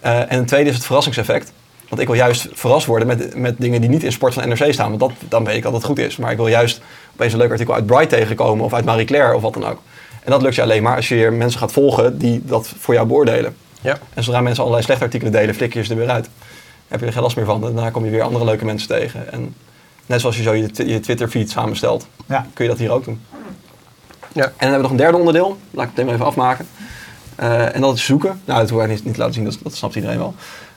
[0.00, 1.52] Eh, en het tweede is het verrassingseffect.
[1.88, 4.72] Want ik wil juist verrast worden met, met dingen die niet in sport van NRC
[4.72, 4.88] staan.
[4.88, 6.16] Want dat, dan weet ik dat het goed is.
[6.16, 6.80] Maar ik wil juist
[7.12, 8.64] opeens een leuk artikel uit Bright tegenkomen.
[8.64, 9.78] Of uit Marie Claire of wat dan ook.
[10.24, 13.06] En dat lukt je alleen maar als je mensen gaat volgen die dat voor jou
[13.06, 13.56] beoordelen.
[13.80, 13.98] Ja.
[14.14, 16.28] En zodra mensen allerlei slechte artikelen delen, flik je ze er weer uit.
[16.88, 17.54] Heb je er geen last meer van.
[17.66, 19.32] En daarna kom je weer andere leuke mensen tegen.
[19.32, 19.54] En
[20.06, 22.46] net zoals je zo je, je Twitter-feed samenstelt, Ja.
[22.54, 23.20] kun je dat hier ook doen.
[24.32, 24.44] Ja.
[24.44, 25.56] En dan hebben we nog een derde onderdeel.
[25.70, 26.66] Laat ik het meteen even afmaken.
[27.34, 28.40] Eh, en dat is zoeken.
[28.44, 30.34] Nou, dat hoef ik niet, niet te laten zien, dat, dat snapt iedereen wel.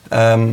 [0.10, 0.48] Ehm,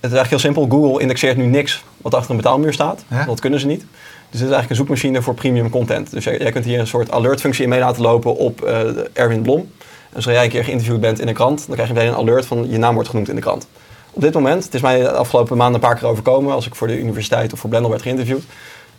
[0.00, 0.78] het is eigenlijk heel simpel.
[0.78, 3.04] Google indexeert nu niks wat achter een betaalmuur staat.
[3.10, 3.24] Ja.
[3.24, 3.80] Dat kunnen ze niet.
[3.80, 6.10] Dus dit is eigenlijk een zoekmachine voor premium content.
[6.10, 8.80] Dus jij, jij kunt hier een soort alert-functie in mee laten lopen op eh,
[9.12, 9.70] Erwin Blom.
[10.12, 12.16] En zodra jij een keer geïnterviewd bent in een krant, dan krijg je meteen een
[12.16, 13.66] alert van je naam wordt genoemd in de krant.
[14.14, 16.74] Op dit moment, het is mij de afgelopen maanden een paar keer overkomen, als ik
[16.74, 18.42] voor de universiteit of voor Blendel werd geïnterviewd,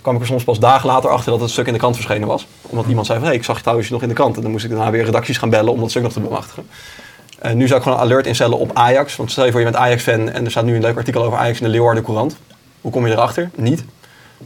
[0.01, 2.27] kwam ik er soms pas dagen later achter dat het stuk in de krant verschenen
[2.27, 2.47] was.
[2.61, 4.35] Omdat iemand zei van, hé, ik zag je trouwens nog in de krant.
[4.35, 6.67] En dan moest ik daarna weer redacties gaan bellen om dat stuk nog te bemachtigen.
[7.39, 9.15] Eh, nu zou ik gewoon een alert instellen op Ajax.
[9.15, 11.37] Want stel je voor je bent Ajax-fan en er staat nu een leuk artikel over
[11.37, 12.37] Ajax in de Leeuwarden Courant.
[12.81, 13.49] Hoe kom je erachter?
[13.55, 13.83] Niet.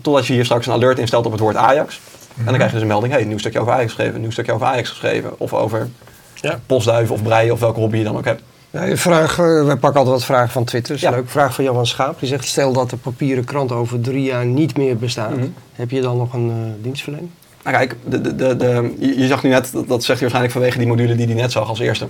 [0.01, 1.99] Totdat je hier straks een alert instelt op het woord Ajax.
[2.37, 4.31] En dan krijg je dus een melding, hey, een nieuw stukje over Ajax geschreven, nieuw
[4.31, 5.39] stukje over Ajax geschreven.
[5.39, 5.89] Of over
[6.35, 6.59] Ja.
[6.65, 8.41] postduiven of breien of welke hobby je dan ook hebt.
[8.71, 10.97] Ja, vraag, eh, wij pakken altijd wat vragen van Twitter.
[10.99, 11.09] Ja.
[11.11, 12.19] leuke vraag van Johan Schaap.
[12.19, 15.35] Die zegt, stel dat de papieren krant over drie jaar niet meer bestaat.
[15.35, 15.47] Mhm.
[15.73, 17.29] Heb je dan nog een eh, dienstverlening?
[17.63, 20.29] Nou kijk, de, de, de, de- je, je zag nu net, dat, dat zegt hij
[20.29, 22.07] waarschijnlijk vanwege die module die hij net zag als eerste.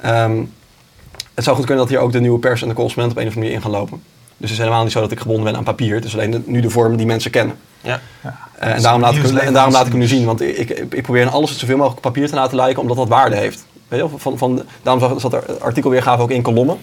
[0.00, 0.38] Ehm,
[1.34, 3.28] het zou goed kunnen dat hier ook de nieuwe pers en de correspondent op een
[3.28, 4.02] of andere manier in gaan lopen.
[4.36, 5.94] Dus het is helemaal niet zo dat ik gebonden ben aan papier.
[5.94, 7.56] Het is alleen de- nu de vorm die mensen kennen.
[7.80, 8.00] Ja.
[8.58, 10.24] Eh, en, daarom laat ik, hem- en daarom laat ik hem nu zien.
[10.24, 12.96] Want ik, ik, ik probeer in alles zoveel mogelijk op papier te laten lijken, omdat
[12.96, 13.64] dat waarde heeft.
[13.90, 16.78] Weet je, van, van, daarom zat- er het artikel weergave ook in kolommen.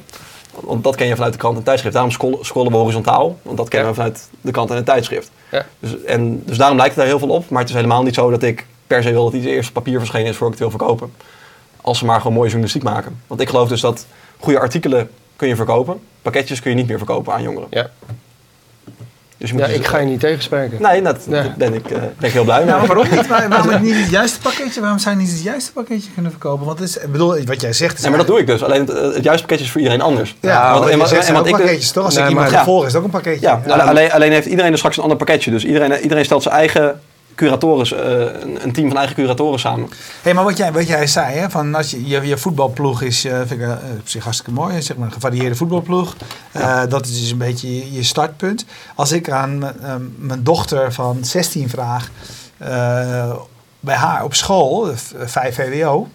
[0.60, 1.94] Want dat ken je vanuit de krant en tijdschrift.
[1.96, 3.38] Daarom scrollen, we horizontaal.
[3.42, 5.32] Want dat kennen we vanuit de krant en het tijdschrift.
[5.52, 5.66] Ja.
[5.80, 7.50] Dus, en, dus daarom lijkt het daar heel veel op.
[7.50, 10.00] Maar het is helemaal niet zo dat ik per se wil dat iets eerst papier
[10.00, 11.14] verschenen is voor ik het wil verkopen.
[11.82, 13.22] Als ze maar gewoon mooie journalistiek maken.
[13.28, 14.06] Want ik geloof dus dat
[14.40, 16.00] goede artikelen kun je verkopen.
[16.22, 17.68] Pakketjes kun je niet meer verkopen aan jongeren.
[17.70, 17.90] Ja,
[19.38, 20.82] Dus ja dus- ik ga je niet tegenspreken.
[20.82, 21.32] Nee, dat, Ja.
[21.42, 22.68] daar ben, ik, eh, ben ik heel blij mee.
[22.68, 23.28] Ja, maar waarom niet?
[23.38, 24.82] Waar- Waarom niet het juiste pakketje?
[24.82, 26.66] Waarom zou je niet het juiste pakketje kunnen verkopen?
[26.66, 28.02] Want is, ik bedoel, wat jij zegt is...
[28.02, 28.64] Nee, maar dat doe ik dus.
[28.64, 30.36] Alleen het, het juiste pakketje is voor iedereen anders.
[30.42, 32.06] Ja, want, want, en, wat- en, en wat ook ik dus- pakketjes, toch?
[32.06, 33.42] Als Nee, ik iemand maar- ga volgen, is het ook een pakketje.
[33.42, 35.52] Ja, alleen, alleen heeft iedereen dus straks een ander pakketje.
[35.52, 37.00] Dus iedereen, iedereen stelt zijn eigen
[37.38, 39.90] curatoren, eh, een, team van eigen curatoren samen.
[40.22, 43.26] Hey, maar wat jij, wat jij zei, hè, van als je, je, je voetbalploeg is
[43.26, 46.16] eh, vind ik, eh, op zich hartstikke mooi, zeg maar een gevarieerde voetbalploeg.
[46.90, 48.66] Dat is dus een beetje je, je startpunt.
[48.96, 49.58] Als ik aan
[50.18, 52.10] mijn dochter van 16 vraag,
[53.80, 56.08] bij haar op school, eh, v- 5 VWO,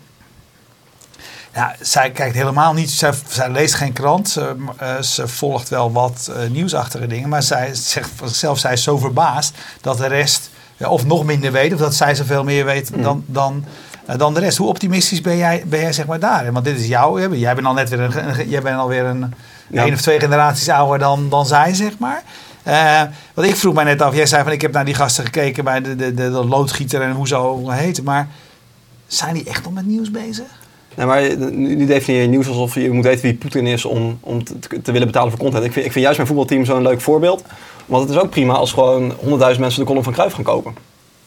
[1.55, 4.57] ja, zij kijkt helemaal niet, zij, zij leest geen krant, ze,
[5.01, 9.55] ze volgt wel wat nieuwsachtige dingen, maar zij zegt van zichzelf, zij is zo verbaasd
[9.81, 10.51] dat de rest
[10.83, 13.65] ja, of nog minder weet, of dat zij zoveel meer weet dan, dan,
[14.07, 14.59] eh, dan de rest.
[14.59, 16.53] Hoe optimistisch ben jij, ben jij zeg maar daar?
[16.53, 19.35] Want dit is jouw, jij bent al net weer een, jij bent alweer een,
[19.69, 19.85] Ja.
[19.85, 22.23] één of twee generaties ouder dan, dan zij, zeg maar.
[22.63, 23.03] Eh,
[23.35, 25.65] want ik vroeg mij net af, jij zei van ik heb naar die gasten gekeken
[25.65, 28.03] bij de, de, de, de loodgieter en hoe zo heet.
[28.03, 28.29] Maar
[29.07, 30.45] Zijn die echt nog met nieuws bezig?
[30.95, 34.19] Nee, maar nu, nu definieer je nieuws alsof je moet weten wie Poetin is om,
[34.21, 35.65] om te, te willen betalen voor content.
[35.65, 37.45] Ik vind, ik vind juist mijn voetbalteam zo'n leuk voorbeeld.
[37.93, 39.19] Want het is ook prima als gewoon 100.000
[39.59, 40.75] mensen de column van Cruijff gaan kopen.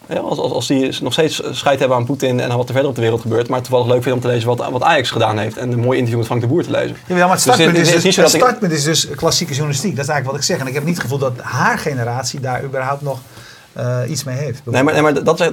[0.10, 2.72] Ja, als, als, als die nog steeds scheid hebben aan Poetin en aan wat er
[2.74, 5.12] verder op de wereld gebeurt, maar toevallig leuk vinden om te lezen wat, wat Ajax
[5.12, 6.96] gedaan heeft en een mooi interview met Frank de Boer te lezen.
[7.08, 9.96] Ja, maar het Dus startpunt, is, het dus, het ik- startpunt is dus klassieke journalistiek.
[9.96, 10.60] Dat is eigenlijk wat ik zeg.
[10.64, 13.20] En ik heb niet het gevoel dat haar generatie daar überhaupt nog
[13.76, 14.62] eh, iets mee heeft.
[14.66, 15.50] Nee, maar, nee, maar dat is,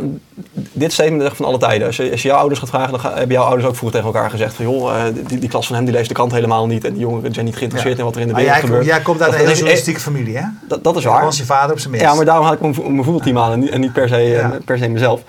[0.73, 1.87] dit statement is van alle tijden.
[1.87, 3.99] Als je, als je jouw ouders gaat vragen, dan ga- hebben jouw ouders ook vroeger
[4.01, 6.33] tegen elkaar gezegd van joh, eh, die, die klas van hem die leest de krant
[6.33, 8.61] helemaal niet en die jongeren zijn niet geïnteresseerd in wat er in de Maar wereld
[8.61, 8.87] jij, gebeurt.
[8.89, 10.45] jij komt uit Dat- een hele is- journalistieke familie, hè?
[10.69, 11.25] Dat, dat is Ja, waar.
[11.25, 12.07] was je vader op zijn minst.
[12.07, 14.15] Ja, maar daarom haal ik mijn, mijn voetbalteam aan en niet, en niet per, se,
[14.17, 14.59] eh, Ja.
[14.65, 15.23] per se mezelf.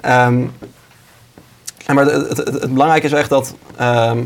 [0.00, 4.18] En maar het, het, het, het belangrijke is echt dat ehm,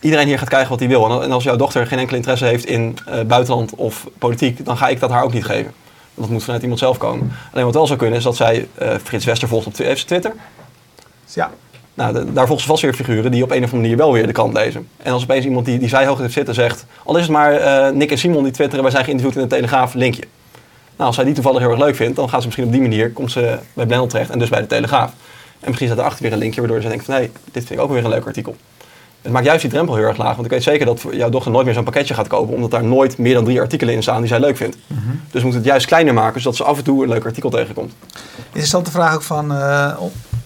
[0.00, 1.22] iedereen hier gaat krijgen wat hij wil.
[1.22, 4.88] En, als jouw dochter geen enkele interesse heeft in eh, buitenland of politiek, dan ga
[4.88, 5.72] ik dat haar ook niet geven.
[6.20, 7.32] Dat moet vanuit iemand zelf komen.
[7.52, 10.32] Alleen wat wel zou kunnen is dat zij eh, Frits Wester volgt op ze Twitter.
[11.34, 11.50] Ja.
[11.94, 14.12] Nou, de- daar volgen ze vast weer figuren die op een of andere manier wel
[14.12, 14.88] weer de krant lezen.
[14.96, 16.84] En als opeens iemand die, die zij hoog heeft zitten zegt...
[17.04, 18.82] al is het maar eh, Nick en Simon die twitteren...
[18.82, 20.24] wij zijn geïnterviewd in de Telegraaf, linkje.
[20.96, 22.16] Nou, als zij die toevallig heel erg leuk vindt...
[22.16, 23.10] dan gaat ze misschien op die manier...
[23.12, 25.12] komt ze bij Blendel terecht en dus bij de Telegraaf.
[25.60, 26.60] En misschien staat erachter weer een linkje...
[26.60, 27.14] waardoor ze denkt van...
[27.14, 28.56] hé, dit vind ik ook weer een leuk artikel.
[29.22, 30.32] Het maakt juist die drempel heel erg laag.
[30.34, 32.54] Want ik weet zeker dat jouw dochter nooit meer zo'n pakketje gaat kopen...
[32.54, 34.76] omdat daar nooit meer dan drie artikelen in staan die zij leuk vindt.
[34.86, 34.96] Dus
[35.32, 36.40] we moeten het juist kleiner maken...
[36.40, 37.92] zodat ze af en toe een leuk artikel tegenkomt.
[38.46, 39.96] Interessante vraag ook van, eh,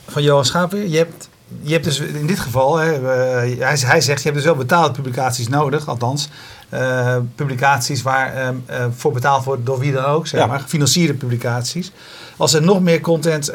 [0.08, 0.72] van Johan Schaap.
[0.72, 1.28] Je hebt,
[1.60, 4.90] je hebt dus in dit geval, hè, hij, hij zegt, je hebt dus wel betaalde
[4.94, 6.28] publicaties nodig, althans.
[6.68, 10.46] eh, publicaties waar ehm, eh, voor betaald wordt door wie dan ook, zeg Ja.
[10.46, 11.92] maar, gefinancierde publicaties.
[12.37, 13.50] Als er nog meer content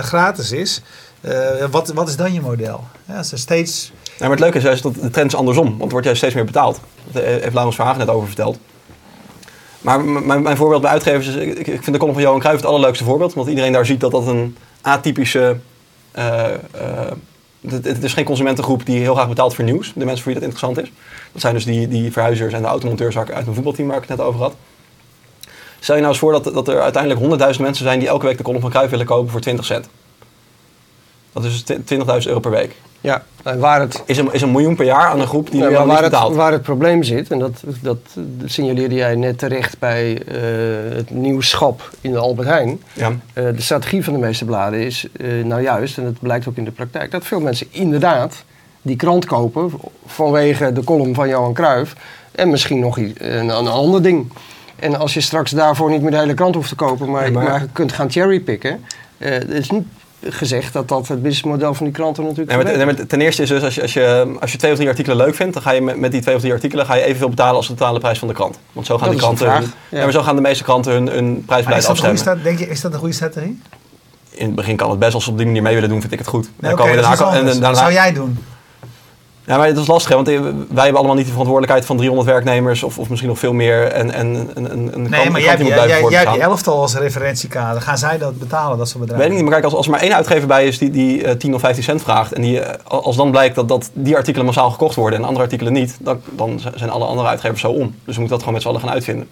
[0.00, 0.82] gratis is,
[1.20, 1.32] eh,
[1.70, 2.84] wat, wat is dan je model?
[3.04, 3.92] Ja, als er steeds...
[4.18, 5.68] Maar het leuke is juist dat de trend is andersom.
[5.68, 6.80] Want er wordt juist steeds meer betaald.
[7.12, 8.58] Dat heeft Laurens Verhagen net over verteld.
[9.80, 11.34] Maar mijn, voorbeeld bij uitgevers is...
[11.34, 13.32] Ik, ik vind de column van Johan Cruijff het allerleukste voorbeeld.
[13.34, 15.56] Omdat iedereen daar ziet dat dat een atypische...
[16.12, 16.44] eh,
[17.68, 19.92] het, is geen consumentengroep die heel graag betaalt voor nieuws.
[19.94, 20.92] De mensen voor wie dat interessant is.
[21.32, 24.18] Dat zijn dus die, die verhuizers en de automonteurs uit mijn voetbalteam waar ik het
[24.18, 24.54] net over had.
[25.80, 28.36] Stel je nou eens voor dat, dat er uiteindelijk 100.000 mensen zijn die elke week
[28.36, 29.88] de column van Cruijff willen kopen voor 20 cent.
[31.34, 32.74] Dat is dus 20.000 euro per week.
[33.00, 35.60] Ja, en waar het, Is een, is een miljoen per jaar aan een groep die
[35.60, 36.34] ja, niet waar, het, betaalt.
[36.34, 37.98] waar het probleem zit, en dat, dat
[38.44, 40.34] signaleerde jij net terecht bij eh,
[40.96, 42.80] het nieuwschap in de Albert Heijn.
[42.92, 43.12] Ja.
[43.32, 46.56] Eh, de strategie van de meeste bladen is eh, nou juist, en dat blijkt ook
[46.56, 48.44] in de praktijk, dat veel mensen inderdaad
[48.82, 49.70] die krant kopen
[50.06, 51.94] vanwege de column van Johan Cruijff
[52.32, 54.32] en misschien nog iets- een, een ander ding.
[54.76, 57.30] En als je straks daarvoor niet meer de hele krant hoeft te kopen, maar, Nee,
[57.32, 57.60] maar- maar...
[57.60, 58.84] je kunt gaan cherrypicken,
[59.18, 59.86] het is niet
[60.28, 62.96] gezegd dat dat het businessmodel van die kranten natuurlijk Nee, maar, verbetert.
[62.96, 64.88] nee, maar ten eerste is dus als je, als, je, als je twee of drie
[64.88, 67.02] artikelen leuk vindt, dan ga je met, met die twee of drie artikelen ga je
[67.02, 68.58] evenveel betalen als de totale prijs van de krant.
[68.72, 69.98] Want zo gaan, Dat die de kranten, hun- ja.
[69.98, 72.12] ja, maar zo gaan de meeste kranten hun, hun Maar prijsbeleid is, dat een goede
[72.18, 72.42] afstemmen.
[72.42, 73.60] sta- denk je, is dat een goede strategie?
[74.30, 76.12] In het begin kan het best als ze op die manier mee willen doen, vind
[76.12, 76.42] ik het goed.
[76.44, 78.38] Nee, Dan oké, komen we dat en daarna- zou jij doen?
[79.46, 81.96] Ja, maar het is lastig, hè, want eh, wij hebben allemaal niet de verantwoordelijkheid van
[81.96, 83.82] 300 werknemers of, of misschien nog veel meer.
[83.86, 85.88] En, en een, een, een Nee, krant- maar jij, hebt- die moet jij, jij, jij
[85.88, 86.40] hebt voortbestaan.
[86.40, 87.82] elftal als referentiekader.
[87.82, 89.28] Gaan zij dat betalen, dat soort bedrijven?
[89.28, 91.24] Weet ik niet, maar kijk, als, als er maar één uitgever bij is die, die
[91.24, 92.32] eh, 10 of 15 cent vraagt...
[92.32, 95.44] en die, eh, als dan blijkt dat, dat die artikelen massaal gekocht worden en andere
[95.44, 95.96] artikelen niet...
[96.00, 97.94] dan, dan zijn alle andere uitgevers zo om.
[98.04, 99.28] Dus we moeten dat gewoon met z'n allen gaan uitvinden.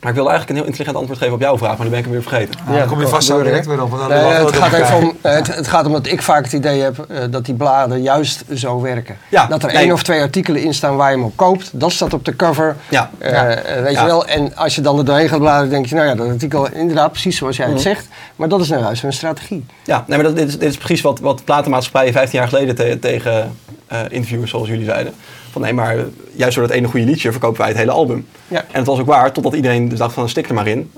[0.00, 1.98] Maar ik wilde eigenlijk een heel intelligent antwoord geven op jouw vraag, maar nu ben
[1.98, 2.54] ik hem weer vergeten.
[2.70, 3.90] Ja, dan kom je vast zo direct weer op.
[3.90, 6.98] dan Nee, het, gaat om, het, het gaat om dat ik vaak het idee heb
[7.08, 9.16] eh, dat die bladen juist zo werken.
[9.28, 9.82] Ja, dat er nee.
[9.82, 11.70] één of twee artikelen in staan waar je hem op koopt.
[11.72, 12.76] Dat staat op de cover.
[12.88, 13.10] Ja.
[13.18, 13.46] Eh, Ja.
[13.82, 14.00] weet Ja.
[14.00, 14.26] je wel?
[14.26, 17.10] En als je dan er doorheen gaat bladeren, denk je, nou ja, dat artikel inderdaad
[17.10, 17.74] precies zoals jij Mhm.
[17.74, 18.08] het zegt.
[18.36, 19.64] Maar dat is nou juist hun strategie.
[19.84, 22.74] Ja, nee, maar dat, dit, is, dit is precies wat, wat platenmaatschappijen 15 jaar geleden
[22.74, 25.14] te- tegen eh, interviewers zoals jullie zeiden.
[25.50, 25.96] Van nee, maar
[26.32, 28.26] juist door dat ene goede liedje verkopen wij het hele album.
[28.48, 28.58] Ja.
[28.58, 30.90] En het was ook waar, totdat iedereen dus dacht van stik er maar in.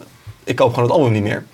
[0.45, 1.45] Ik koop gewoon het album niet meer.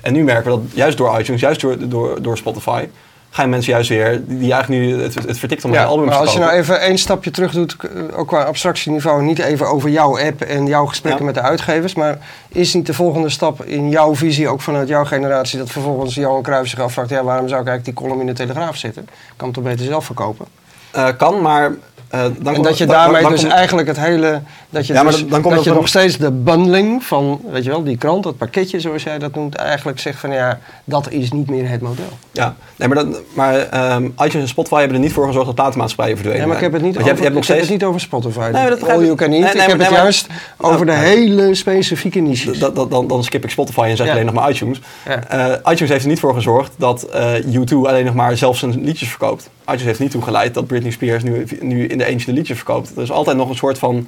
[0.00, 2.88] En nu merken we dat juist door iTunes, juist door, door, door Spotify,
[3.30, 6.20] gaan mensen juist weer, die, eigenlijk nu het, het vertikt om Ja, album maar te
[6.20, 9.90] als je nou even één stapje terug doet, k- ook qua abstractieniveau, niet even over
[9.90, 11.26] jouw app en jouw gesprekken Ja.
[11.26, 15.04] met de uitgevers, maar is niet de volgende stap in jouw visie, ook vanuit jouw
[15.04, 18.34] generatie, dat vervolgens Johan Cruijff zich afvraagt, ja, waarom zou ik eigenlijk die column in
[18.34, 19.02] de Telegraaf zetten?
[19.02, 20.46] Ik kan het toch beter zelf verkopen?
[20.90, 21.72] Eh, kan, maar...
[22.08, 24.40] eh, dan en dat je dan- daarmee dan dus eigenlijk het hele,
[24.70, 27.40] dat je, Ja, maar dus- dan- dan komt dat je nog steeds de bundling van,
[27.50, 30.58] weet je wel, die krant, dat pakketje zoals jij dat noemt, eigenlijk zegt van ja,
[30.84, 32.04] dat is niet meer het model.
[32.32, 35.54] Ja, nee, maar, dat, maar ehm, iTunes en Spotify hebben er niet voor gezorgd dat
[35.54, 36.42] platenmaatschappijen verdwenen.
[36.42, 37.60] Ja, maar ik heb het niet, over, je hebt, je nog steeds...
[37.60, 38.48] het niet over Spotify.
[38.52, 39.30] Nee, dat All you can eat.
[39.30, 42.58] Nee, nee, ik heb het maar- juist over de hele specifieke niches.
[42.58, 44.12] Dat, dat, dan, dan skip ik Spotify en zeg Ja.
[44.12, 44.80] alleen nog maar iTunes.
[45.08, 45.28] Ja.
[45.28, 48.84] Eh, iTunes heeft er niet voor gezorgd dat eh, U2 alleen nog maar zelf zijn
[48.84, 49.50] liedjes verkoopt.
[49.66, 52.56] iTunes heeft niet toe geleid dat Britney Spears nu, nu in de eentje de liedjes
[52.56, 52.96] verkoopt.
[52.96, 54.06] Er is altijd nog een soort van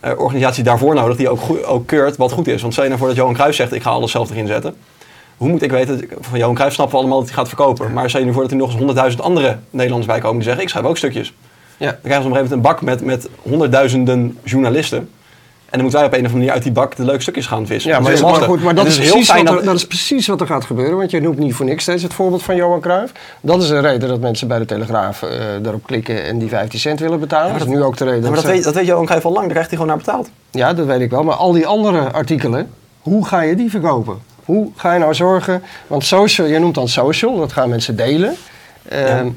[0.00, 2.60] eh, organisatie daarvoor nodig die ook, ook keurt wat goed is.
[2.60, 4.74] Want stel je nou voor dat Johan Cruijff zegt ik ga alles zelf erin zetten.
[5.36, 7.92] hoe moet ik weten, dat- van Johan Cruijff snappen we allemaal dat hij gaat verkopen.
[7.92, 10.44] Maar stel je nu voor dat er nog eens honderdduizend andere Nederlanders bij komen die
[10.44, 11.32] zeggen, ik schrijf ook stukjes.
[11.76, 11.90] Ja.
[11.90, 15.08] Dan krijgen ze op een gegeven moment een bak met, met honderdduizenden journalisten.
[15.70, 17.46] En dan moeten wij op een of andere manier uit die bak de leuke stukjes
[17.46, 17.90] gaan vissen.
[17.90, 19.66] Ja, Dat maar, is maar, goed, maar dat, is heel precies fijn wat dat- er,
[19.66, 20.96] dat is precies wat er gaat gebeuren.
[20.96, 23.12] Want je noemt niet voor niks steeds het voorbeeld van Johan Cruijff.
[23.40, 25.30] Dat is de reden dat mensen bij de Telegraaf eh
[25.62, 27.52] daarop klikken en die 15 cent willen betalen.
[27.52, 29.24] dat is nu ook de reden Ja, maar dat dat weet, dat weet Johan Cruijff
[29.26, 30.28] al lang, daar krijgt hij gewoon naar betaald.
[30.50, 31.24] Ja, dat weet ik wel.
[31.24, 34.18] Maar al die andere artikelen, hoe ga je die verkopen?
[34.44, 35.62] Hoe ga je nou zorgen?
[35.86, 38.34] Want social, je noemt dan social, dat gaan mensen delen.
[38.88, 39.28] Ehm,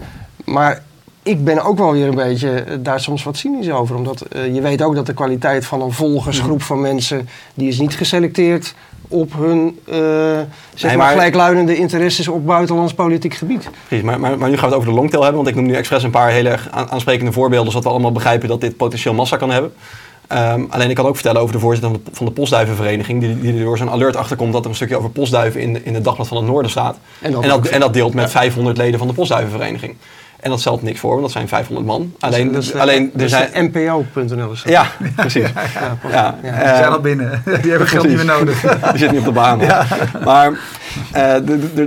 [0.45, 0.81] Maar
[1.23, 3.95] ik ben ook wel weer een beetje eh, daar soms wat cynisch over.
[3.95, 7.29] Omdat eh, je weet ook dat de kwaliteit van een volgersgroep van mensen...
[7.53, 8.73] die is niet geselecteerd
[9.07, 10.45] op hun eh, zeg
[10.81, 13.69] Nee, maar, maar- gelijkluidende interesses op buitenlands politiek gebied.
[13.87, 15.71] Precies, maar, maar, maar nu gaan we het over de longtail hebben, want ik noem
[15.71, 18.77] nu expres een paar hele erg aan- aansprekende voorbeelden, zodat we allemaal begrijpen dat dit
[18.77, 19.73] potentieel massa kan hebben.
[20.27, 23.39] Ehm, alleen ik kan ook vertellen over de voorzitter van de, van de Postduivenvereniging, die,
[23.39, 26.03] die er door zo'n alert achterkomt dat er een stukje over postduiven in, in het
[26.03, 26.97] Dagblad van het Noorden staat.
[27.21, 29.95] En dat en, dat, ook- en dat deelt met 500 leden van de Postduivenvereniging.
[30.41, 32.13] En dat stelt niks voor, want dat zijn 500 man.
[32.19, 33.49] Alleen, de- alleen er zijn...
[33.71, 34.51] de NPO.nl.
[34.51, 34.71] is dat.
[34.71, 35.47] Ja, precies.
[36.11, 37.43] Ja, Die eh, zijn al binnen.
[37.61, 38.61] Die hebben geld niet meer nodig.
[38.91, 39.57] die zit niet op de baan.
[40.23, 40.51] Maar
[41.11, 41.33] eh,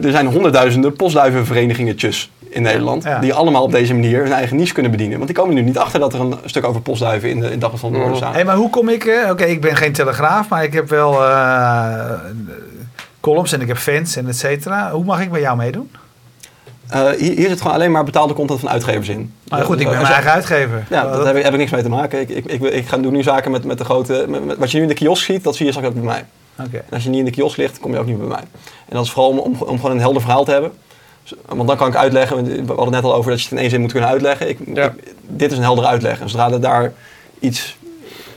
[0.05, 2.11] er zijn honderdduizenden postduivenverenigingetje
[2.49, 3.03] in Nederland.
[3.05, 3.19] Ja.
[3.19, 5.17] Die allemaal op deze manier hun eigen niche kunnen bedienen.
[5.17, 7.47] Want die komen er nu niet achter dat er een stuk over postduiven in de,
[7.47, 8.27] in de Dagblad van het Noorden Mhm.
[8.27, 8.41] staat.
[8.41, 9.05] Hé, maar hoe kom ik...
[9.05, 12.11] eh, Oké, ik ben geen telegraaf, maar ik heb wel eh,
[13.21, 14.91] columns en ik heb fans en et cetera.
[14.91, 15.91] Hoe mag ik bij jou meedoen?
[16.89, 19.33] Eh, hier, hier zit gewoon alleen maar betaalde content van uitgevers in.
[19.45, 20.87] Nou goed, ik ben Als mijn eigen uitgever.
[20.91, 22.21] Ja, daar heb ik, heb ik niks mee te maken.
[22.21, 24.25] Ik, ik, ik, ik ga, doe nu zaken met, met de grote...
[24.29, 26.03] met- met- wat je nu in de kiosk ziet, dat zie je straks ook bij
[26.05, 26.25] mij.
[26.67, 26.77] Oké.
[26.77, 28.43] En als je niet in de kiosk ligt, kom je ook niet bij mij.
[28.89, 30.73] En dat is vooral om, om, om gewoon een helder verhaal te hebben.
[31.23, 33.53] Z- Want dan kan ik uitleggen, we hadden het net al over dat je het
[33.55, 34.49] in één zin moet kunnen uitleggen.
[34.49, 34.85] Ik, Ja.
[34.85, 36.21] ik- dit is een heldere uitleg.
[36.21, 36.93] En zodra er daar
[37.39, 37.77] iets,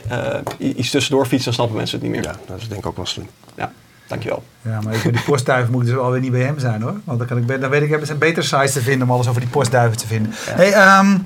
[0.08, 2.24] eh, iets tussendoor fietst, dan snappen mensen het niet meer.
[2.30, 3.28] Ja, dat is denk ik ook wel slim.
[3.56, 3.72] Ja,
[4.08, 4.42] dankjewel.
[4.62, 6.94] Ja, maar die postduiven moet ik dus alweer niet bij hem zijn hoor.
[7.04, 9.14] Want dan, kan ik, dan weet ik, hebben ze een betere sites te vinden om
[9.14, 10.32] alles over die postduiven te vinden.
[10.34, 11.16] Hey, ehm,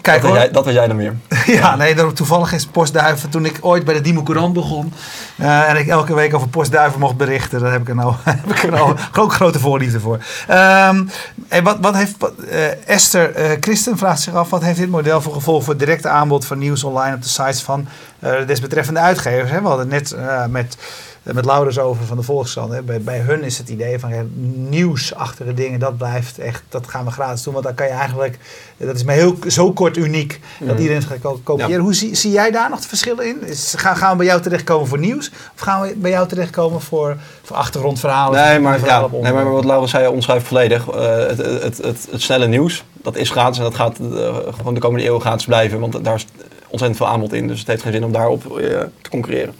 [0.00, 0.34] kijk Dat weet, hoor.
[0.34, 1.14] jij, dat weet jij dan meer.
[1.46, 3.30] Ja, nee, toevallig is postduiven.
[3.30, 4.92] Toen ik ooit bij de Dimo Courant begon
[5.36, 8.50] eh, en ik elke week over postduiven mocht berichten, daar heb ik er nou, heb
[8.50, 10.18] ik er nou ook grote voorliefde voor.
[10.46, 11.04] Ehm,
[11.48, 14.90] en wat, wat heeft wat, eh, Esther eh, Christen vraagt zich af: wat heeft dit
[14.90, 17.88] model voor gevolg voor het directe aanbod van nieuws online op de sites van
[18.18, 19.50] de desbetreffende uitgevers?
[19.50, 19.60] Hè?
[19.60, 20.16] We hadden net
[20.48, 20.76] met.
[21.22, 22.72] Met Laurens over van de Volkskrant.
[22.72, 22.82] Hè.
[22.82, 24.22] Bij, bij hun is het idee van ja,
[24.54, 27.52] nieuwsachtige dingen, dat blijft echt, dat gaan we gratis doen.
[27.52, 28.38] Want dan kan je eigenlijk,
[28.76, 30.76] dat is maar heel, zo kort uniek, dat Mhm.
[30.78, 31.70] iedereen het gaat ko- kopiëren.
[31.72, 31.78] Ja.
[31.78, 33.42] Hoe zie, zie jij daar nog de verschillen in?
[33.46, 35.30] Is, gaan, gaan we bij jou terechtkomen voor nieuws?
[35.54, 38.40] Of gaan we bij jou terechtkomen voor, voor achtergrondverhalen?
[38.44, 40.88] Nee, maar, ja, nee, maar wat Laurens zei, omschrijft volledig.
[40.88, 41.78] Eh, het, het,
[42.10, 45.46] het, snelle nieuws, dat is gratis en dat gaat eh, gewoon de komende eeuwen gratis
[45.46, 45.80] blijven.
[45.80, 46.26] Want daar is
[46.68, 47.48] ontzettend veel aanbod in.
[47.48, 49.54] Dus het heeft geen zin om daarop eh, te concurreren.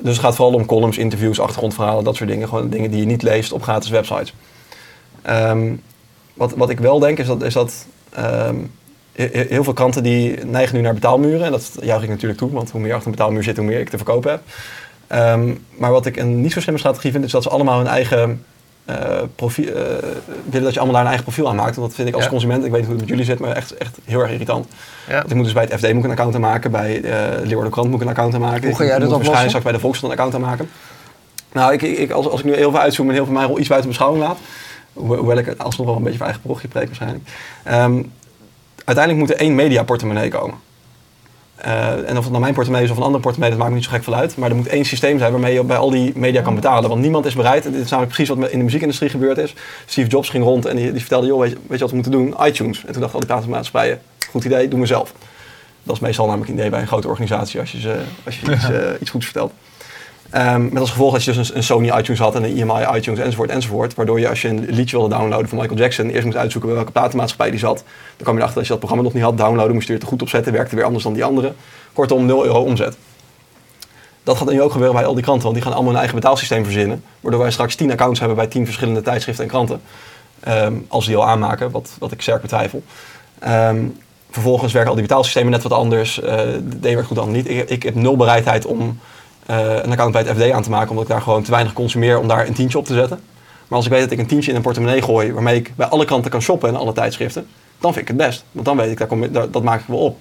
[0.00, 2.48] Dus het gaat vooral om columns, interviews, achtergrondverhalen, dat soort dingen.
[2.48, 4.34] Gewoon dingen die je niet leest op gratis websites.
[5.22, 5.74] Ehm,
[6.34, 8.56] wat, wat ik wel denk is dat, is dat ehm,
[9.12, 11.46] he- heel veel kranten die neigen nu naar betaalmuren.
[11.46, 13.80] En dat juich ik natuurlijk toe, want hoe meer achter een betaalmuur zit, hoe meer
[13.80, 14.40] ik te verkopen heb.
[15.06, 17.86] Ehm, maar wat ik een niet zo slimme strategie vind, is dat ze allemaal hun
[17.86, 18.44] eigen
[19.34, 19.72] profiel, eh,
[20.44, 21.74] willen dat je allemaal daar een eigen profiel aan maakt.
[21.76, 22.30] Want dat vind ik als Ja.
[22.30, 24.66] consument, ik weet niet hoe het met jullie zit, maar echt, echt heel erg irritant.
[25.08, 25.14] Ja.
[25.18, 27.70] Want ik moet dus bij het FD moet ik een account aanmaken, bij eh Leeuwarden
[27.72, 28.68] Krant moet ik een account aanmaken.
[28.68, 29.16] Hoe ga jij ik dat oplossen?
[29.32, 30.70] waarschijnlijk straks bij de Volkskrant een account aanmaken.
[31.52, 33.58] Nou, ik, ik, als, als ik nu heel veel uitzoom en heel veel mijn rol
[33.58, 34.38] iets buiten beschouwing laat,
[34.92, 37.24] ho- hoewel ik alsnog wel een beetje van eigen parochie preek waarschijnlijk.
[37.64, 38.02] Ehm,
[38.84, 40.54] uiteindelijk moet er één mediaportemonnee komen.
[41.60, 43.76] Eh, en of het nou mijn portemonnee is of een andere portemonnee, dat maakt me
[43.76, 44.36] niet zo gek veel uit.
[44.36, 46.88] Maar er moet één systeem zijn waarmee je bij al die media kan betalen.
[46.88, 49.54] Want niemand is bereid, en dit is namelijk precies wat in de muziekindustrie gebeurd is.
[49.86, 51.94] Steve Jobs ging rond en die, die vertelde, joh, weet je, weet je wat we
[51.94, 52.34] moeten doen?
[52.40, 52.84] iTunes.
[52.84, 55.12] En toen dachten al die platenmaatschappijen, goed idee, doe maar zelf.
[55.82, 58.52] Dat is meestal namelijk een idee bij een grote organisatie als je, ze, als je
[58.52, 59.52] iets, eh, iets goeds vertelt.
[60.30, 63.18] Ehm, met als gevolg dat je dus een, Sony iTunes had en een EMI iTunes
[63.18, 63.94] enzovoort enzovoort.
[63.94, 66.78] Waardoor je als je een liedje wilde downloaden van Michael Jackson eerst moest uitzoeken bij
[66.78, 67.76] welke platenmaatschappij die zat.
[67.76, 67.84] Dan
[68.16, 69.38] kwam je erachter dat je dat programma nog niet had.
[69.38, 71.52] Downloaden moest je er goed op zetten, werkte weer anders dan die andere.
[71.92, 72.96] Kortom, 0 euro omzet.
[74.22, 76.16] Dat gaat nu ook gebeuren bij al die kranten, want die gaan allemaal een eigen
[76.16, 77.04] betaalsysteem verzinnen.
[77.20, 79.80] Waardoor wij straks 10 accounts hebben bij 10 verschillende tijdschriften en kranten.
[80.40, 82.82] Ehm, als die al aanmaken, wat, wat ik sterk betwijfel.
[83.38, 83.84] Ehm,
[84.30, 86.20] vervolgens werken al die betaalsystemen net wat anders.
[86.20, 86.36] Eh
[86.68, 87.48] de D werkt goed, ander niet.
[87.48, 88.98] Ik, ik heb nul bereidheid om
[89.58, 92.18] een account bij het FD aan te maken, omdat ik daar gewoon te weinig consumeer
[92.18, 93.20] om daar een tientje op te zetten.
[93.68, 95.86] Maar als ik weet dat ik een tientje in een portemonnee gooi, waarmee ik bij
[95.86, 97.46] alle kranten kan shoppen en alle tijdschriften,
[97.78, 98.44] dan vind ik het best.
[98.52, 100.18] Want dan weet ik, daar kom, ik- daar- dat maak ik wel op.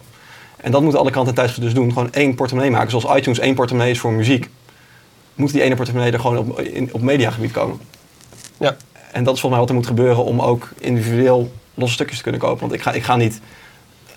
[0.58, 1.94] En dat moeten alle kranten en tijdschriften dus doen.
[1.94, 2.90] Gewoon één portemonnee maken.
[3.00, 4.50] Zoals iTunes één portemonnee is voor muziek.
[5.36, 7.80] Moet die ene portemonnee er gewoon op, in, op mediagebied komen.
[8.58, 8.76] Ja.
[9.12, 12.24] En dat is volgens mij wat er moet gebeuren om ook individueel losse stukjes te
[12.24, 12.60] kunnen kopen.
[12.60, 13.40] Want ik ga, ik ga niet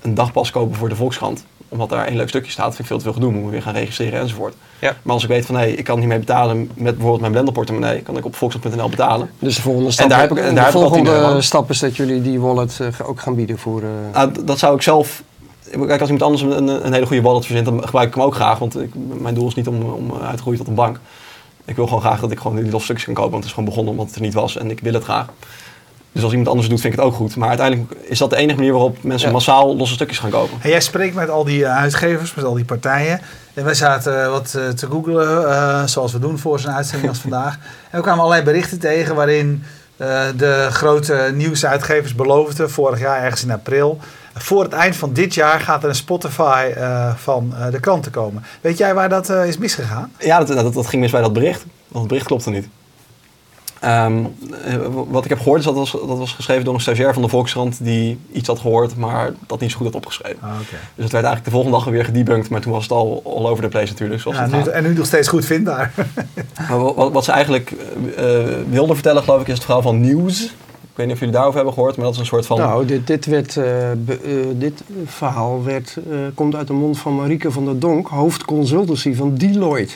[0.02, 1.44] een dagpas kopen voor de Volkskrant.
[1.68, 3.30] Omdat daar één leuk stukje staat, vind ik veel te veel gedoe.
[3.32, 4.54] Moet ik weer gaan registreren enzovoort.
[4.78, 4.96] Ja.
[5.02, 8.00] Maar als ik weet van, hé, ik kan niet mee betalen met bijvoorbeeld mijn blenderportemonnee,
[8.00, 9.30] kan ik op volkskrant.nl betalen.
[9.38, 11.70] Dus de volgende stap, daar heb ik- en daar de heb ik tien volgende stap
[11.70, 13.82] is dat jullie die wallet eh, ook gaan bieden voor...
[14.12, 15.22] Nou, d- dat zou ik zelf.
[15.70, 18.34] Kijk, als iemand anders een, een, hele goede wallet verzint, dan gebruik ik hem ook
[18.34, 18.58] graag.
[18.58, 18.90] Want ik,
[19.20, 20.98] mijn doel is niet om, om uit te groeien tot een bank.
[21.64, 23.30] Ik wil gewoon graag dat ik gewoon die losse stukjes kan kopen.
[23.30, 25.26] Want het is gewoon begonnen omdat het er niet was en ik wil het graag.
[26.12, 27.36] Dus als iemand anders het doet, vind ik het ook goed.
[27.36, 29.32] Maar uiteindelijk is dat de enige manier waarop mensen Ja.
[29.34, 30.58] massaal losse stukjes gaan kopen.
[30.62, 33.20] En jij spreekt met al die eh, uitgevers, met al die partijen.
[33.54, 37.18] En wij zaten eh, wat eh, te googlen, zoals we doen voor zo'n uitzending als
[37.28, 37.58] vandaag.
[37.90, 39.62] En we kwamen allerlei berichten tegen waarin
[40.36, 43.98] de grote nieuwsuitgevers beloofden, vorig jaar ergens in april...
[44.34, 46.72] Voor het eind van dit jaar gaat er een Spotify
[47.16, 48.44] van de kranten komen.
[48.60, 50.12] Weet jij waar dat is misgegaan?
[50.18, 51.64] Ja, dat, dat, dat ging mis bij dat bericht.
[51.88, 52.68] Want het bericht klopte niet.
[53.82, 54.24] Ehm,
[54.64, 54.74] eh,
[55.08, 57.28] wat ik heb gehoord is dat was, dat was geschreven door een stagiair van de
[57.28, 60.38] Volkskrant die iets had gehoord, maar dat niet zo goed had opgeschreven.
[60.42, 60.76] oké.
[60.94, 63.46] Dus het werd eigenlijk de volgende dag weer gedebunked, maar toen was het al all
[63.46, 64.20] over the place natuurlijk.
[64.20, 64.66] Zoals Ja, het nu, gaat.
[64.68, 65.92] en nu nog steeds goed vindbaar.
[66.94, 67.72] Wat, wat ze eigenlijk
[68.16, 70.42] eh, eh, wilden vertellen, geloof ik, is het verhaal van nieuws.
[70.44, 72.58] Ik weet niet of jullie daarover hebben gehoord, maar dat is een soort van...
[72.58, 73.54] Nou, dit, dit, werd,
[74.04, 79.14] be- dit verhaal werd, eh, komt uit de mond van Marieke van der Donk, hoofdconsultancy
[79.14, 79.94] van Deloitte.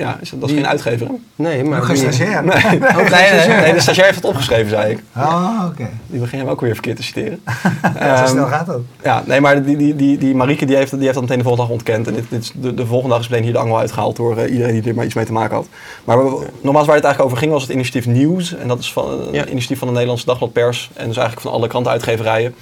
[0.00, 1.12] Ja, is dat, is die- geen uitgever, hè?
[1.36, 2.44] Nee, maar Nog geen stagiair.
[2.44, 5.02] Nee, nee, nee, nee, nee, de stagiair heeft het opgeschreven, zei ik.
[5.12, 5.88] Ah, oké.
[6.06, 7.40] Die begin hem ook weer verkeerd te citeren.
[7.98, 8.80] Ja, zo Ehm, snel gaat dat.
[9.02, 11.44] Ja, nee, maar die, die, die, die Marieke die heeft, die heeft dat meteen de
[11.44, 12.06] volgende dag ontkend.
[12.06, 14.36] En dit, dit is de, de volgende dag is meteen hier de angel uitgehaald door
[14.36, 15.66] eh, iedereen die er maar iets mee te maken had.
[16.04, 18.56] Maar we- nogmaals, waar het eigenlijk over ging was het initiatief Nieuws.
[18.56, 19.46] En dat is van, een Ja.
[19.46, 20.90] initiatief van de Nederlandse Dagblad Pers.
[20.94, 22.54] En dus eigenlijk van alle krantenuitgeverijen.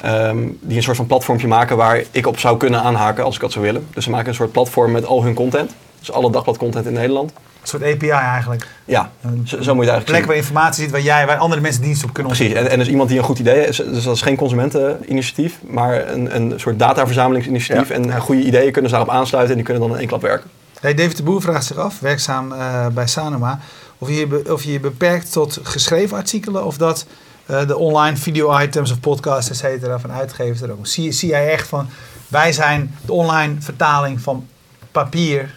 [0.00, 3.40] ehm, die een soort van platformpje maken waar ik op zou kunnen aanhaken als ik
[3.40, 3.86] dat zou willen.
[3.94, 5.70] Dus ze maken een soort platform met al hun content.
[6.00, 7.30] Dus alle dagbladcontent in Nederland.
[7.60, 8.66] Een soort API eigenlijk.
[8.84, 10.26] Ja, zo, zo moet je het eigenlijk plek zien.
[10.26, 12.88] waar informatie zit waar jij, waar andere mensen dienst op kunnen Precies, en, en dus
[12.88, 13.76] iemand die een goed idee heeft.
[13.76, 17.88] Dus dat is geen consumenteninitiatief, maar een, een soort dataverzamelingsinitiatief.
[17.88, 17.94] Ja.
[17.94, 20.50] En goede ideeën kunnen ze daarop aansluiten en die kunnen dan in één klap werken.
[20.80, 23.60] Hey, David de Boer vraagt zich af, werkzaam eh, bij Sanoma,
[23.98, 27.06] of je, of je je beperkt tot geschreven artikelen of dat
[27.46, 30.86] eh, de online video-items of podcasts, et cetera, van uitgevers er ook.
[30.86, 31.88] Zie, zie jij echt van,
[32.28, 34.46] wij zijn de online vertaling van
[34.92, 35.54] papier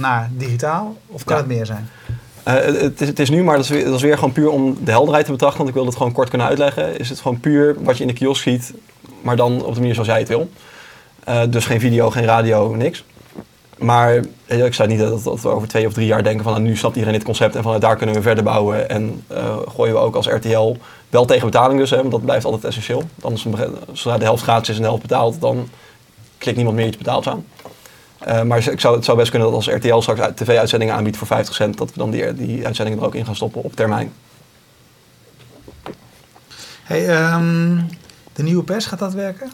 [0.00, 0.96] naar digitaal?
[1.06, 1.42] Of kan Ja.
[1.42, 1.88] het meer zijn?
[2.42, 4.50] Eh, het, is, het is nu, maar dat is, weer, dat is weer gewoon puur
[4.50, 5.58] om de helderheid te betrachten.
[5.58, 6.98] Want ik wil het gewoon kort kunnen uitleggen.
[6.98, 8.72] Is het gewoon puur wat je in de kiosk ziet,
[9.22, 10.50] maar dan op de manier zoals jij het wil.
[11.24, 13.04] Eh, dus geen video, geen radio, niks.
[13.78, 16.52] Maar eh, ik zou niet dat, dat we over twee of drie jaar denken van
[16.52, 18.88] nou, nu snapt iedereen dit concept en vanuit daar kunnen we verder bouwen.
[18.88, 19.24] En
[19.68, 20.76] gooien we ook als RTL
[21.08, 23.02] wel tegen betaling dus, hè, want dat blijft altijd essentieel.
[23.20, 23.46] Anders,
[23.92, 25.68] zodra de helft gratis is en de helft betaald, dan
[26.38, 27.44] klikt niemand meer iets betaald aan.
[28.20, 31.16] Eh, maar ik zou, het zou best kunnen dat als RTL straks uit- tv-uitzendingen aanbiedt
[31.16, 33.76] voor 50 cent, dat we dan die, die uitzendingen er ook in gaan stoppen op
[33.76, 34.12] termijn.
[36.82, 37.76] Hey, ehm,
[38.32, 39.50] de nieuwe pers, gaat dat werken?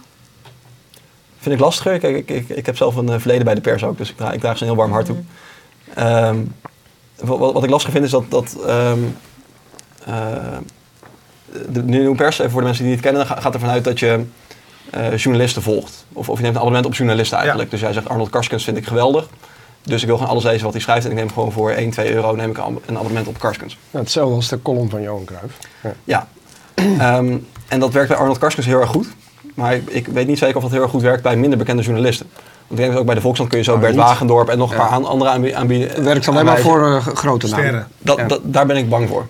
[1.38, 1.98] Vind ik lastiger.
[1.98, 4.16] Kijk, ik, ik, ik heb zelf een eh, verleden bij de pers ook, dus ik
[4.16, 5.16] draag, ik draag ze een heel warm hart toe.
[5.94, 6.36] Ehm,
[7.20, 8.98] wat, wat ik lastig vind is dat, dat ehm,
[10.04, 10.58] eh,
[11.68, 13.84] de nieuwe pers, even voor de mensen die het niet kennen, ga- gaat ervan uit
[13.84, 14.24] dat je
[14.96, 16.04] eh, journalisten volgt.
[16.12, 17.70] Of, of je neemt een abonnement op journalisten eigenlijk.
[17.70, 19.28] Dus jij zegt Arnold Karskens vind ik geweldig.
[19.82, 21.90] Dus ik wil gewoon alles lezen wat hij schrijft en ik neem gewoon voor 1,
[21.90, 23.78] 2 euro neem ik een ab- een abonnement op Karskens.
[23.90, 25.54] Nou, hetzelfde als de column van Johan Cruijff.
[25.82, 25.92] Ja.
[26.04, 26.26] Ja,
[26.98, 27.36] Ehm,
[27.68, 29.06] en dat werkt bij Arnold Karskens heel erg goed.
[29.54, 31.82] Maar ik, ik weet niet zeker of dat heel erg goed werkt bij minder bekende
[31.82, 32.26] journalisten.
[32.34, 34.00] Want ik denk dat ook bij de Volkskrant kun je zo Bert niet.
[34.00, 35.88] Wagendorp en nog een paar andere aanbie- aanbieden.
[35.88, 37.64] Het werkt alleen maar voor eh, grote namen.
[37.64, 37.88] Sterren.
[37.98, 38.26] Dat, Ja.
[38.26, 39.26] dat, daar ben ik bang voor.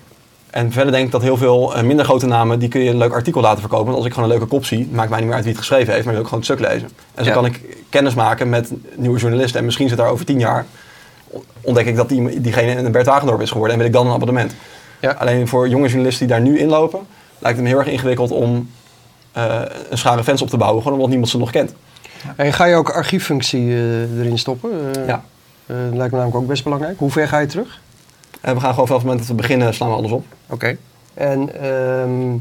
[0.50, 2.96] En verder denk ik dat heel veel eh, minder grote namen, die kun je een
[2.96, 3.84] leuk artikel laten verkopen.
[3.86, 5.62] Want als ik gewoon een leuke kop zie, maakt mij niet meer uit wie het
[5.62, 6.88] geschreven heeft, maar ik wil ook gewoon het stuk lezen.
[7.14, 7.36] En zo Ja.
[7.36, 9.58] kan ik kennis maken met nieuwe journalisten.
[9.58, 10.66] En misschien zit daar over tien jaar,
[11.60, 14.12] ontdek ik dat die, diegene een Bert Wagendorp is geworden en wil ik dan een
[14.12, 14.54] abonnement.
[15.00, 15.10] Ja.
[15.18, 17.00] Alleen voor jonge journalisten die daar nu inlopen,
[17.38, 18.70] lijkt het me heel erg ingewikkeld om
[19.32, 21.74] eh, een schare fans op te bouwen, gewoon omdat niemand ze nog kent.
[22.36, 24.70] En ga je ook archieffunctie eh, erin stoppen?
[24.94, 25.24] Eh, Ja.
[25.66, 26.98] eh, lijkt me namelijk ook best belangrijk.
[26.98, 27.80] Hoe ver ga je terug?
[28.46, 30.24] En we gaan gewoon vanaf het moment dat we beginnen, slaan we alles op.
[30.48, 30.76] Oké.
[31.14, 32.32] En ehm,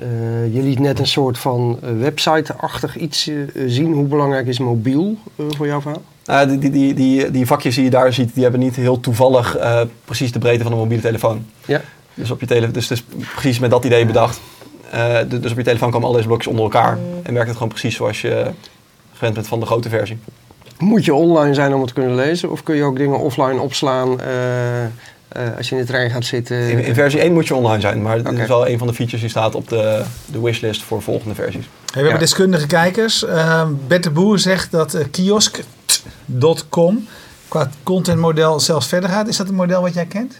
[0.00, 3.92] eh, je liet net een soort van eh, website-achtig iets eh, zien.
[3.92, 6.46] Hoe belangrijk is mobiel voor jouw verhaal?
[6.46, 9.56] Die, die, die, die, die vakjes die je daar ziet, die hebben niet heel toevallig
[10.04, 11.46] precies de breedte van een mobiele telefoon.
[11.66, 11.80] Ja.
[12.14, 13.04] Dus, op je tele dus het is
[13.34, 14.40] precies met dat idee bedacht.
[15.28, 16.98] Dus op je telefoon komen al deze blokjes onder elkaar.
[17.22, 18.50] En werkt het gewoon precies zoals je
[19.12, 20.18] gewend bent van de grote versie.
[20.78, 22.50] Moet je online zijn om het te kunnen lezen?
[22.50, 24.90] Of kun je ook dingen offline opslaan eh, eh,
[25.56, 26.56] als je in de trein gaat zitten?
[26.70, 28.42] In, in versie 1 moet je online zijn, maar Oké.
[28.42, 31.64] is wel een van de features die staat op de, de wishlist voor volgende versies.
[31.64, 32.18] Hey, we hebben Ja.
[32.18, 33.24] deskundige kijkers.
[33.24, 37.06] Ehm Bert de Boer zegt dat eh, kiosk.com
[37.48, 39.28] qua contentmodel zelfs verder gaat.
[39.28, 40.34] Is dat een model wat jij kent?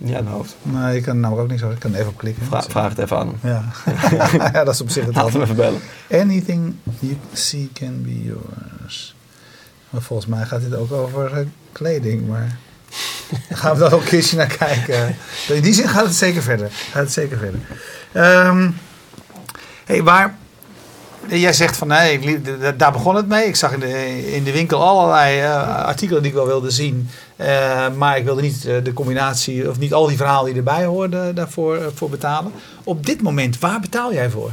[0.00, 0.56] Uit mijn hoofd.
[0.62, 1.70] Nee, ik kan namelijk ook niet zo.
[1.70, 2.44] Ik kan even op klikken.
[2.46, 3.50] Vra- vraag het even aan hem.
[3.50, 3.64] Ja.
[4.52, 5.80] ja, dat is op zich het Laat hem even bellen.
[6.12, 9.14] Anything you see can be yours.
[9.90, 12.56] Maar volgens mij gaat dit ook over eh, kleding, maar
[13.50, 15.16] gaan we dan ook een keertje naar kijken.
[15.48, 16.70] In die zin gaat het zeker verder.
[16.70, 17.60] Gaat het zeker verder.
[18.12, 18.70] Ehm
[19.84, 20.36] hey, waar...
[21.28, 22.40] Jij zegt van, nee,
[22.76, 23.46] daar begon het mee.
[23.46, 27.08] Ik zag in de, in de winkel allerlei eh, artikelen die ik wel wilde zien.
[27.38, 30.84] Eh, maar ik wilde niet eh, de combinatie, of niet al die verhalen die erbij
[30.84, 32.52] hoorden, daarvoor eh, voor betalen.
[32.84, 34.50] Op dit moment, waar betaal jij voor?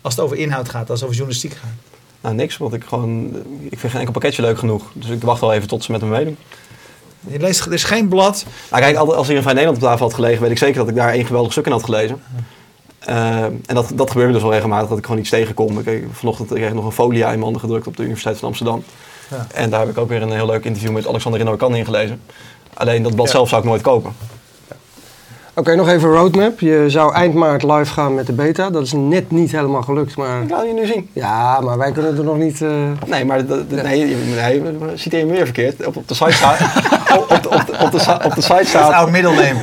[0.00, 1.83] Als het over inhoud gaat, als het over journalistiek gaat.
[2.24, 3.26] Nou, niks, want ik gewoon...
[3.70, 4.82] Ik vind geen enkel pakketje leuk genoeg.
[4.92, 6.36] Dus ik wacht wel even tot ze met me meedoen.
[7.20, 8.44] Je leest, er is geen blad.
[8.70, 10.88] Nou, kijk, als hier in Vrij Nederland op tafel had gelegen, weet ik zeker dat
[10.88, 12.22] ik daar één geweldig stuk in had gelezen.
[12.98, 15.78] Eh, en dat, dat gebeurde dus wel regelmatig, dat ik gewoon iets tegenkom.
[15.78, 18.38] Ik, ik- vanochtend kreeg ik nog een folia in mijn handen gedrukt op de Universiteit
[18.38, 18.84] van Amsterdam.
[19.30, 19.46] Ja.
[19.54, 22.20] En daar heb ik ook weer een heel leuk interview met Alexander Renoir-Kan in gelezen.
[22.74, 23.32] Alleen dat blad Ja.
[23.32, 24.12] zelf zou ik nooit kopen.
[25.56, 26.60] Oké, nog even roadmap.
[26.60, 28.70] Je zou eind maart live gaan met de beta.
[28.70, 30.42] Dat is net niet helemaal gelukt, maar...
[30.42, 31.08] Ik laat je nu zien.
[31.12, 32.62] Ja, maar wij kunnen er nog niet...
[32.62, 32.68] eh,
[33.06, 34.62] Nee, maar dat- dat- nee, je- nee,
[34.94, 35.86] citeer je me weer verkeerd.
[35.86, 36.60] Op, op de site staat...
[37.18, 38.92] op, op, de- op, de- op, de, sa- op de site Dat is staat...
[38.92, 39.56] oud middelneem.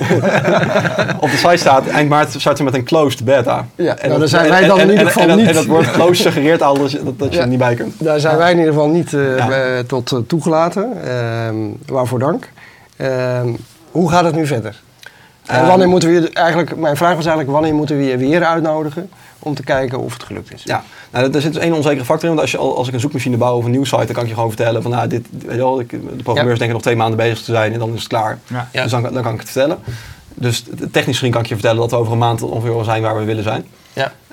[1.19, 3.65] Op de site staat, eind maart starten we met een closed beta.
[3.75, 5.47] Ja, En nou, daar zijn wij dan en- in ieder geval en, niet.
[5.47, 7.41] En dat woord closed suggereert al dat je, dat, dat je Ja.
[7.41, 7.93] er niet bij kunt.
[7.97, 9.49] Daar zijn wij in ieder geval niet eh, Ja.
[9.51, 10.91] eh, tot eh, toegelaten.
[11.03, 12.49] Ehm, waarvoor dank.
[12.97, 13.47] Ehm,
[13.91, 14.81] hoe gaat het nu verder?
[15.51, 18.17] En Ehm, wanneer moeten we je, eigenlijk, mijn vraag was eigenlijk, wanneer moeten we je
[18.17, 20.63] weer uitnodigen om te kijken of het gelukt is?
[20.63, 22.35] Ja, nou, er zit dus één onzekere factor in.
[22.35, 24.29] Want als, je, al- als ik een zoekmachine bouw of een nieuwsite, dan kan ik
[24.29, 26.57] je gewoon vertellen van nou, dit, weet je wel, ik, de programmeurs Ja.
[26.57, 28.39] denken nog twee maanden bezig te zijn en dan is het klaar.
[28.47, 28.67] Ja.
[28.71, 28.81] Ja.
[28.81, 29.77] Dus dan, dan kan ik het vertellen.
[30.33, 33.01] Dus technisch gezien kan ik je vertellen dat we over een maand ongeveer wel zijn
[33.01, 33.65] waar we willen zijn.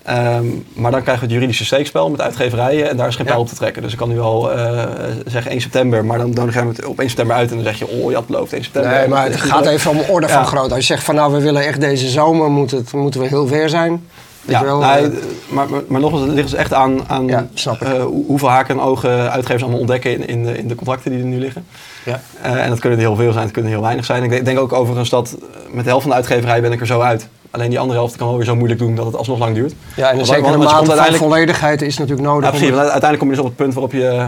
[0.09, 0.34] Ja.
[0.34, 3.30] Ehm, maar dan krijgen we het juridische steekspel met uitgeverijen en daar is geen Ja.
[3.30, 3.82] pijl op te trekken.
[3.82, 4.84] Dus ik kan nu al eh,
[5.26, 7.64] zeggen 1 september, maar dan nodig je hem het op 1 september uit en dan
[7.64, 8.92] zeg je, oh je had beloofd 1 september.
[8.92, 10.44] Nee, maar het is gaat even om orde van Ja.
[10.46, 10.74] grootte.
[10.74, 13.46] Als je zegt van nou, we willen echt deze zomer, moet het, moeten we heel
[13.46, 14.04] ver zijn.
[14.44, 15.11] Ja, wel, nou, eh,
[15.48, 17.46] maar, maar, maar nogmaals, het ligt dus echt aan, aan Ja,
[17.80, 21.11] eh, hoe- hoeveel haken en ogen uitgevers allemaal ontdekken in, in, de, in de contracten
[21.11, 21.64] die er nu liggen.
[22.04, 22.20] ja.
[22.42, 24.22] En dat kunnen er heel veel zijn, het kunnen heel weinig zijn.
[24.22, 25.36] Ik denk, denk ook overigens dat
[25.70, 27.28] met de helft van de uitgeverij ben ik er zo uit.
[27.51, 29.74] Alleen die andere helft kan wel weer zo moeilijk doen dat het alsnog lang duurt.
[29.96, 32.44] ja, en een zekere komt van volledigheid is natuurlijk nodig.
[32.44, 32.68] Ja, precies.
[32.70, 34.26] om uiteindelijk kom je dus op het punt waarop je...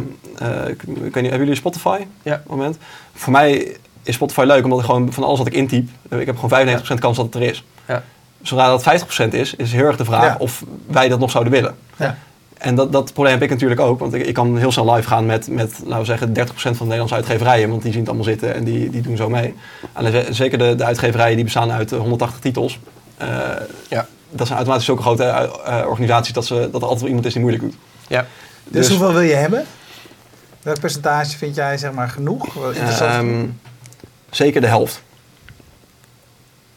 [0.69, 1.99] ik, ik weet niet, hebben jullie Spotify?
[2.23, 2.43] Ja.
[2.47, 2.79] Moment?
[3.15, 5.89] Voor mij is Spotify leuk, omdat ik gewoon van alles wat ik intyp...
[6.09, 7.65] eh, Ik heb gewoon 95% kans dat het er is.
[7.89, 8.03] ja.
[8.43, 10.37] Zodra dat 50% is, is heel erg de vraag Ja.
[10.39, 11.75] of wij dat nog zouden willen.
[11.97, 12.17] Ja.
[12.59, 15.09] En dat, dat probleem heb ik natuurlijk ook, want ik, ik kan heel snel live
[15.09, 18.09] gaan met, met laten we zeggen, 30% van de Nederlandse uitgeverijen, want die zien het
[18.09, 19.55] allemaal zitten en die, die doen zo mee.
[20.03, 22.81] Ze- zeker de, de uitgeverijen die bestaan uit eh, 180 titels, eh,
[23.89, 24.07] Ja.
[24.31, 27.27] dat zijn automatisch zulke grote eh, eh, organisaties dat, ze, dat er altijd wel iemand
[27.27, 27.75] is die moeilijk doet.
[28.09, 28.27] Ja.
[28.65, 29.65] Dus, hoeveel wil je hebben?
[30.63, 32.73] Welk percentage vind jij zeg maar genoeg?
[32.75, 33.47] Ehm,
[34.31, 35.03] zeker de helft.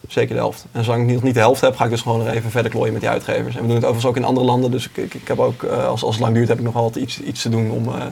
[0.08, 0.64] Zeker de helft.
[0.72, 2.50] En zolang ik niet- nog niet de helft heb, ga ik dus gewoon er even
[2.50, 3.54] verder klooien met die uitgevers.
[3.54, 4.70] En we doen het overigens ook in andere landen.
[4.70, 6.74] Dus ik, ik, ik heb ook, eh, als, als het lang duurt, heb ik nog
[6.74, 8.02] wat iets, iets te doen om eh,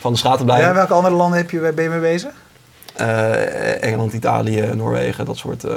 [0.00, 0.68] van de straat te blijven.
[0.68, 2.30] ja, welke andere landen heb je, ben je mee bezig?
[2.98, 5.74] Eh, Engeland, Italië, Noorwegen, dat soort, eh,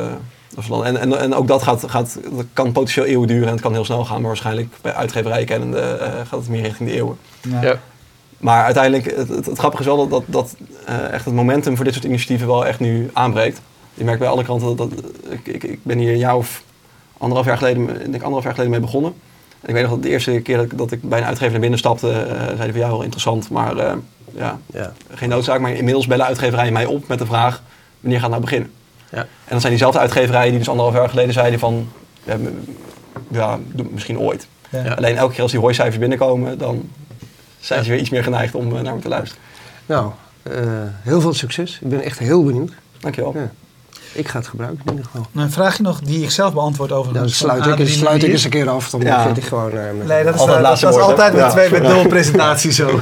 [0.56, 0.88] dat soort landen.
[0.88, 3.74] En, en, en ook dat, gaat, gaat, dat kan potentieel eeuwen duren en het kan
[3.74, 4.20] heel snel gaan.
[4.20, 7.18] Maar waarschijnlijk bij uitgeverijen kennende eh, gaat het meer richting de eeuwen.
[7.62, 7.80] Ja.
[8.38, 10.56] Maar uiteindelijk, het, het, het grappige is wel dat, dat, dat
[10.86, 13.62] eh, echt het momentum voor dit soort initiatieven wel echt nu aanbreekt.
[13.94, 16.64] Je merkt bij alle kranten dat, dat ik, ik, ik ben hier een jaar of
[17.18, 19.14] anderhalf jaar geleden, ik denk anderhalf jaar geleden mee begonnen.
[19.62, 21.52] En ik weet nog dat de eerste keer dat ik, dat ik bij een uitgever
[21.52, 23.94] naar binnen stapte, eh zeiden van ja, wel interessant, maar eh,
[24.36, 24.94] ja, Ja.
[25.14, 25.60] geen noodzaak.
[25.60, 27.62] Maar inmiddels bellen uitgeverijen mij op met de vraag,
[28.00, 28.72] wanneer gaat nou beginnen?
[29.12, 29.18] Ja.
[29.20, 31.92] En dan zijn diezelfde uitgeverijen die dus anderhalf jaar geleden zeiden van,
[32.24, 32.38] ja,
[33.32, 33.60] ja
[33.92, 34.48] misschien ooit.
[34.70, 34.84] Ja.
[34.84, 34.94] Ja.
[34.94, 36.90] Alleen elke keer als die hooicijfers binnenkomen, dan
[37.60, 39.44] zijn ze weer iets meer geneigd om eh, naar me te luisteren.
[39.86, 40.12] Nou,
[40.44, 40.54] eh,
[41.02, 41.80] heel veel succes.
[41.82, 42.72] Ik ben echt heel benieuwd.
[43.00, 43.34] Dankjewel.
[43.36, 43.52] Ja.
[44.14, 45.28] Ik ga het gebruiken in ieder geval.
[45.32, 47.14] Nou, een vraagje nog die ik zelf beantwoord over.
[47.14, 48.90] Dan sluit ik, eens- sluit ik eens een keer af.
[48.90, 49.24] Dan Ja.
[49.24, 49.72] vind ik gewoon...
[49.72, 51.50] eh, met- Nee, dat is, Altijd dat, dat is altijd met, Ja.
[51.50, 53.02] twee, met nul presentatie zo.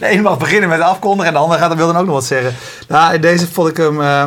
[0.00, 2.24] de ene mag beginnen met afkondigen en de andere gaat, wil dan ook nog wat
[2.24, 2.54] zeggen.
[2.88, 4.00] Nou, in deze vond ik hem...
[4.00, 4.24] eh,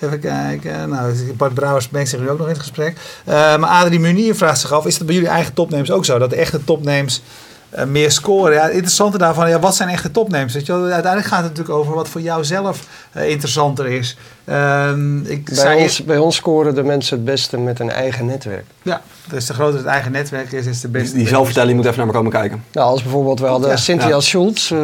[0.00, 0.88] even kijken.
[0.88, 2.96] Nou, Bart Brouwers mengt zich nu ook nog in het gesprek.
[3.24, 6.18] Eh, maar Adrie Munier vraagt zich af, is het bij jullie eigen topnames ook zo?
[6.18, 7.22] Dat de echte topnames
[7.70, 8.52] eh, meer scoren?
[8.54, 10.54] Ja, het interessante daarvan, ja, wat zijn echte topnames?
[10.54, 10.82] Weet je wel?
[10.82, 14.16] Uiteindelijk gaat het natuurlijk over wat voor jou zelf eh, interessanter is.
[14.44, 18.26] Ehm, ik bij, zei ons, bij ons scoren de mensen het beste met een eigen
[18.26, 18.64] netwerk.
[18.82, 21.16] Ja, dus de groter het eigen netwerk is, is de Die, beste.
[21.16, 22.64] die zelfvertelling moet even naar me komen kijken.
[22.72, 23.76] Nou, als bijvoorbeeld we hadden Ja.
[23.76, 24.20] Cynthia Ja.
[24.20, 24.78] Schultz, eh,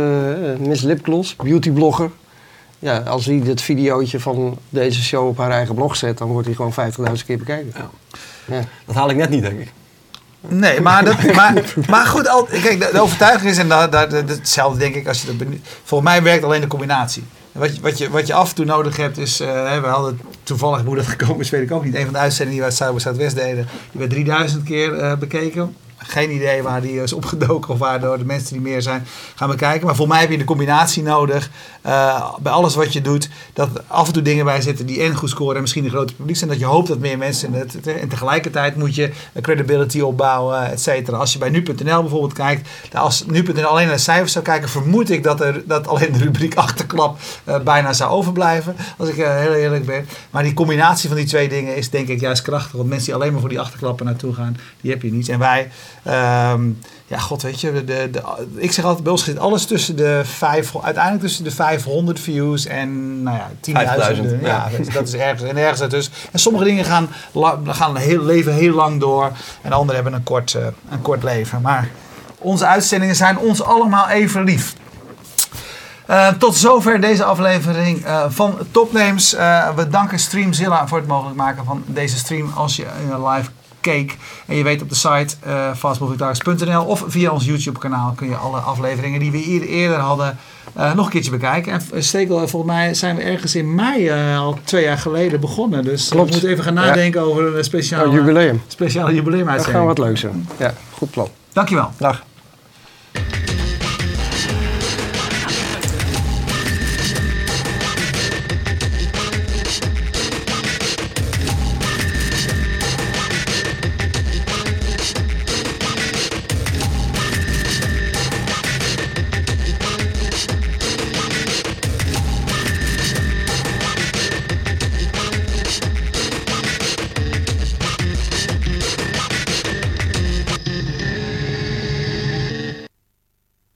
[0.58, 2.10] Miss Lipgloss, beautyblogger.
[2.78, 6.46] Ja, als die dit videootje van deze show op haar eigen blog zet, dan wordt
[6.46, 7.72] hij gewoon 50.000 keer bekeken.
[7.74, 7.90] Ja.
[8.56, 8.60] Ja.
[8.86, 9.72] Dat haal ik net niet, denk ik.
[10.48, 14.78] Nee, maar, dat, maar, maar goed, al, kijk, de, overtuiging is, en dat, dat, hetzelfde
[14.78, 15.46] denk ik als je dat.
[15.84, 17.24] Volgens mij werkt alleen de combinatie.
[17.52, 20.20] Wat je, wat, je, wat je af en toe nodig hebt is, eh, we hadden
[20.42, 21.94] toevallig hoe dat gekomen is, weet ik ook niet.
[21.94, 25.16] Een van de uitzendingen die we uit Zuid Zuidwest deden, die werd 3000 keer eh,
[25.16, 25.76] bekeken.
[26.06, 29.86] Geen idee waar die is opgedoken of waardoor de mensen die meer zijn gaan bekijken.
[29.86, 31.50] Maar voor mij heb je de combinatie nodig
[31.82, 33.28] eh, bij alles wat je doet.
[33.52, 36.16] Dat af en toe dingen bij zitten die en goed scoren en misschien een groter
[36.16, 36.50] publiek zijn.
[36.50, 37.86] Dat je hoopt dat meer mensen het.
[37.86, 41.16] En tegelijkertijd moet je credibility opbouwen, et cetera.
[41.16, 42.68] Als je bij nu.nl bijvoorbeeld kijkt.
[42.92, 46.18] Als nu.nl alleen naar de cijfers zou kijken, vermoed ik dat, er, dat alleen de
[46.18, 48.76] rubriek achterklap eh, bijna zou overblijven.
[48.98, 50.06] Als ik eh, heel eerlijk ben.
[50.30, 52.72] Maar die combinatie van die twee dingen is denk ik juist krachtig.
[52.72, 55.28] Want mensen die alleen maar voor die achterklappen naartoe gaan, die heb je niet.
[55.28, 55.70] En wij.
[56.02, 56.68] Ehm,
[57.06, 58.22] ja, god, weet je, de, de,
[58.54, 62.66] ik zeg altijd, bij ons zit alles tussen de vijf, uiteindelijk tussen de 500 views
[62.66, 63.72] en, nou ja, 10.000.
[63.72, 64.92] 5000, Ja, ja.
[64.92, 66.12] dat is- ergens en ergens ertussen.
[66.32, 67.08] En sommige dingen gaan,
[67.66, 69.30] gaan heel, leven heel lang door
[69.62, 71.60] en andere hebben een kort, eh, een kort leven.
[71.60, 71.88] Maar
[72.38, 74.74] onze uitzendingen zijn ons allemaal even lief.
[76.06, 79.30] Eh, tot zover deze aflevering eh, van Topnames.
[79.76, 82.52] We danken Streamzilla voor het mogelijk maken van deze stream.
[82.54, 82.86] Als je
[83.26, 83.50] live
[83.84, 84.16] keek
[84.46, 85.36] en je weet op de site
[85.76, 90.38] fastmovingtargets.nl of via ons YouTube kanaal kun je alle afleveringen die we hier eerder hadden
[90.74, 91.72] eh, nog een keertje bekijken.
[91.72, 95.84] En eh, Stekel, volgens mij zijn we ergens in mei al twee jaar geleden begonnen.
[95.84, 96.26] Dus Klopt.
[96.26, 98.62] we moeten even gaan nadenken over een speciale, Oh, jubileum.
[98.66, 100.48] speciale Dat gaan wat leuks doen.
[100.58, 101.28] Ja, goed plan.
[101.52, 101.90] Dankjewel.
[101.98, 102.24] Dag.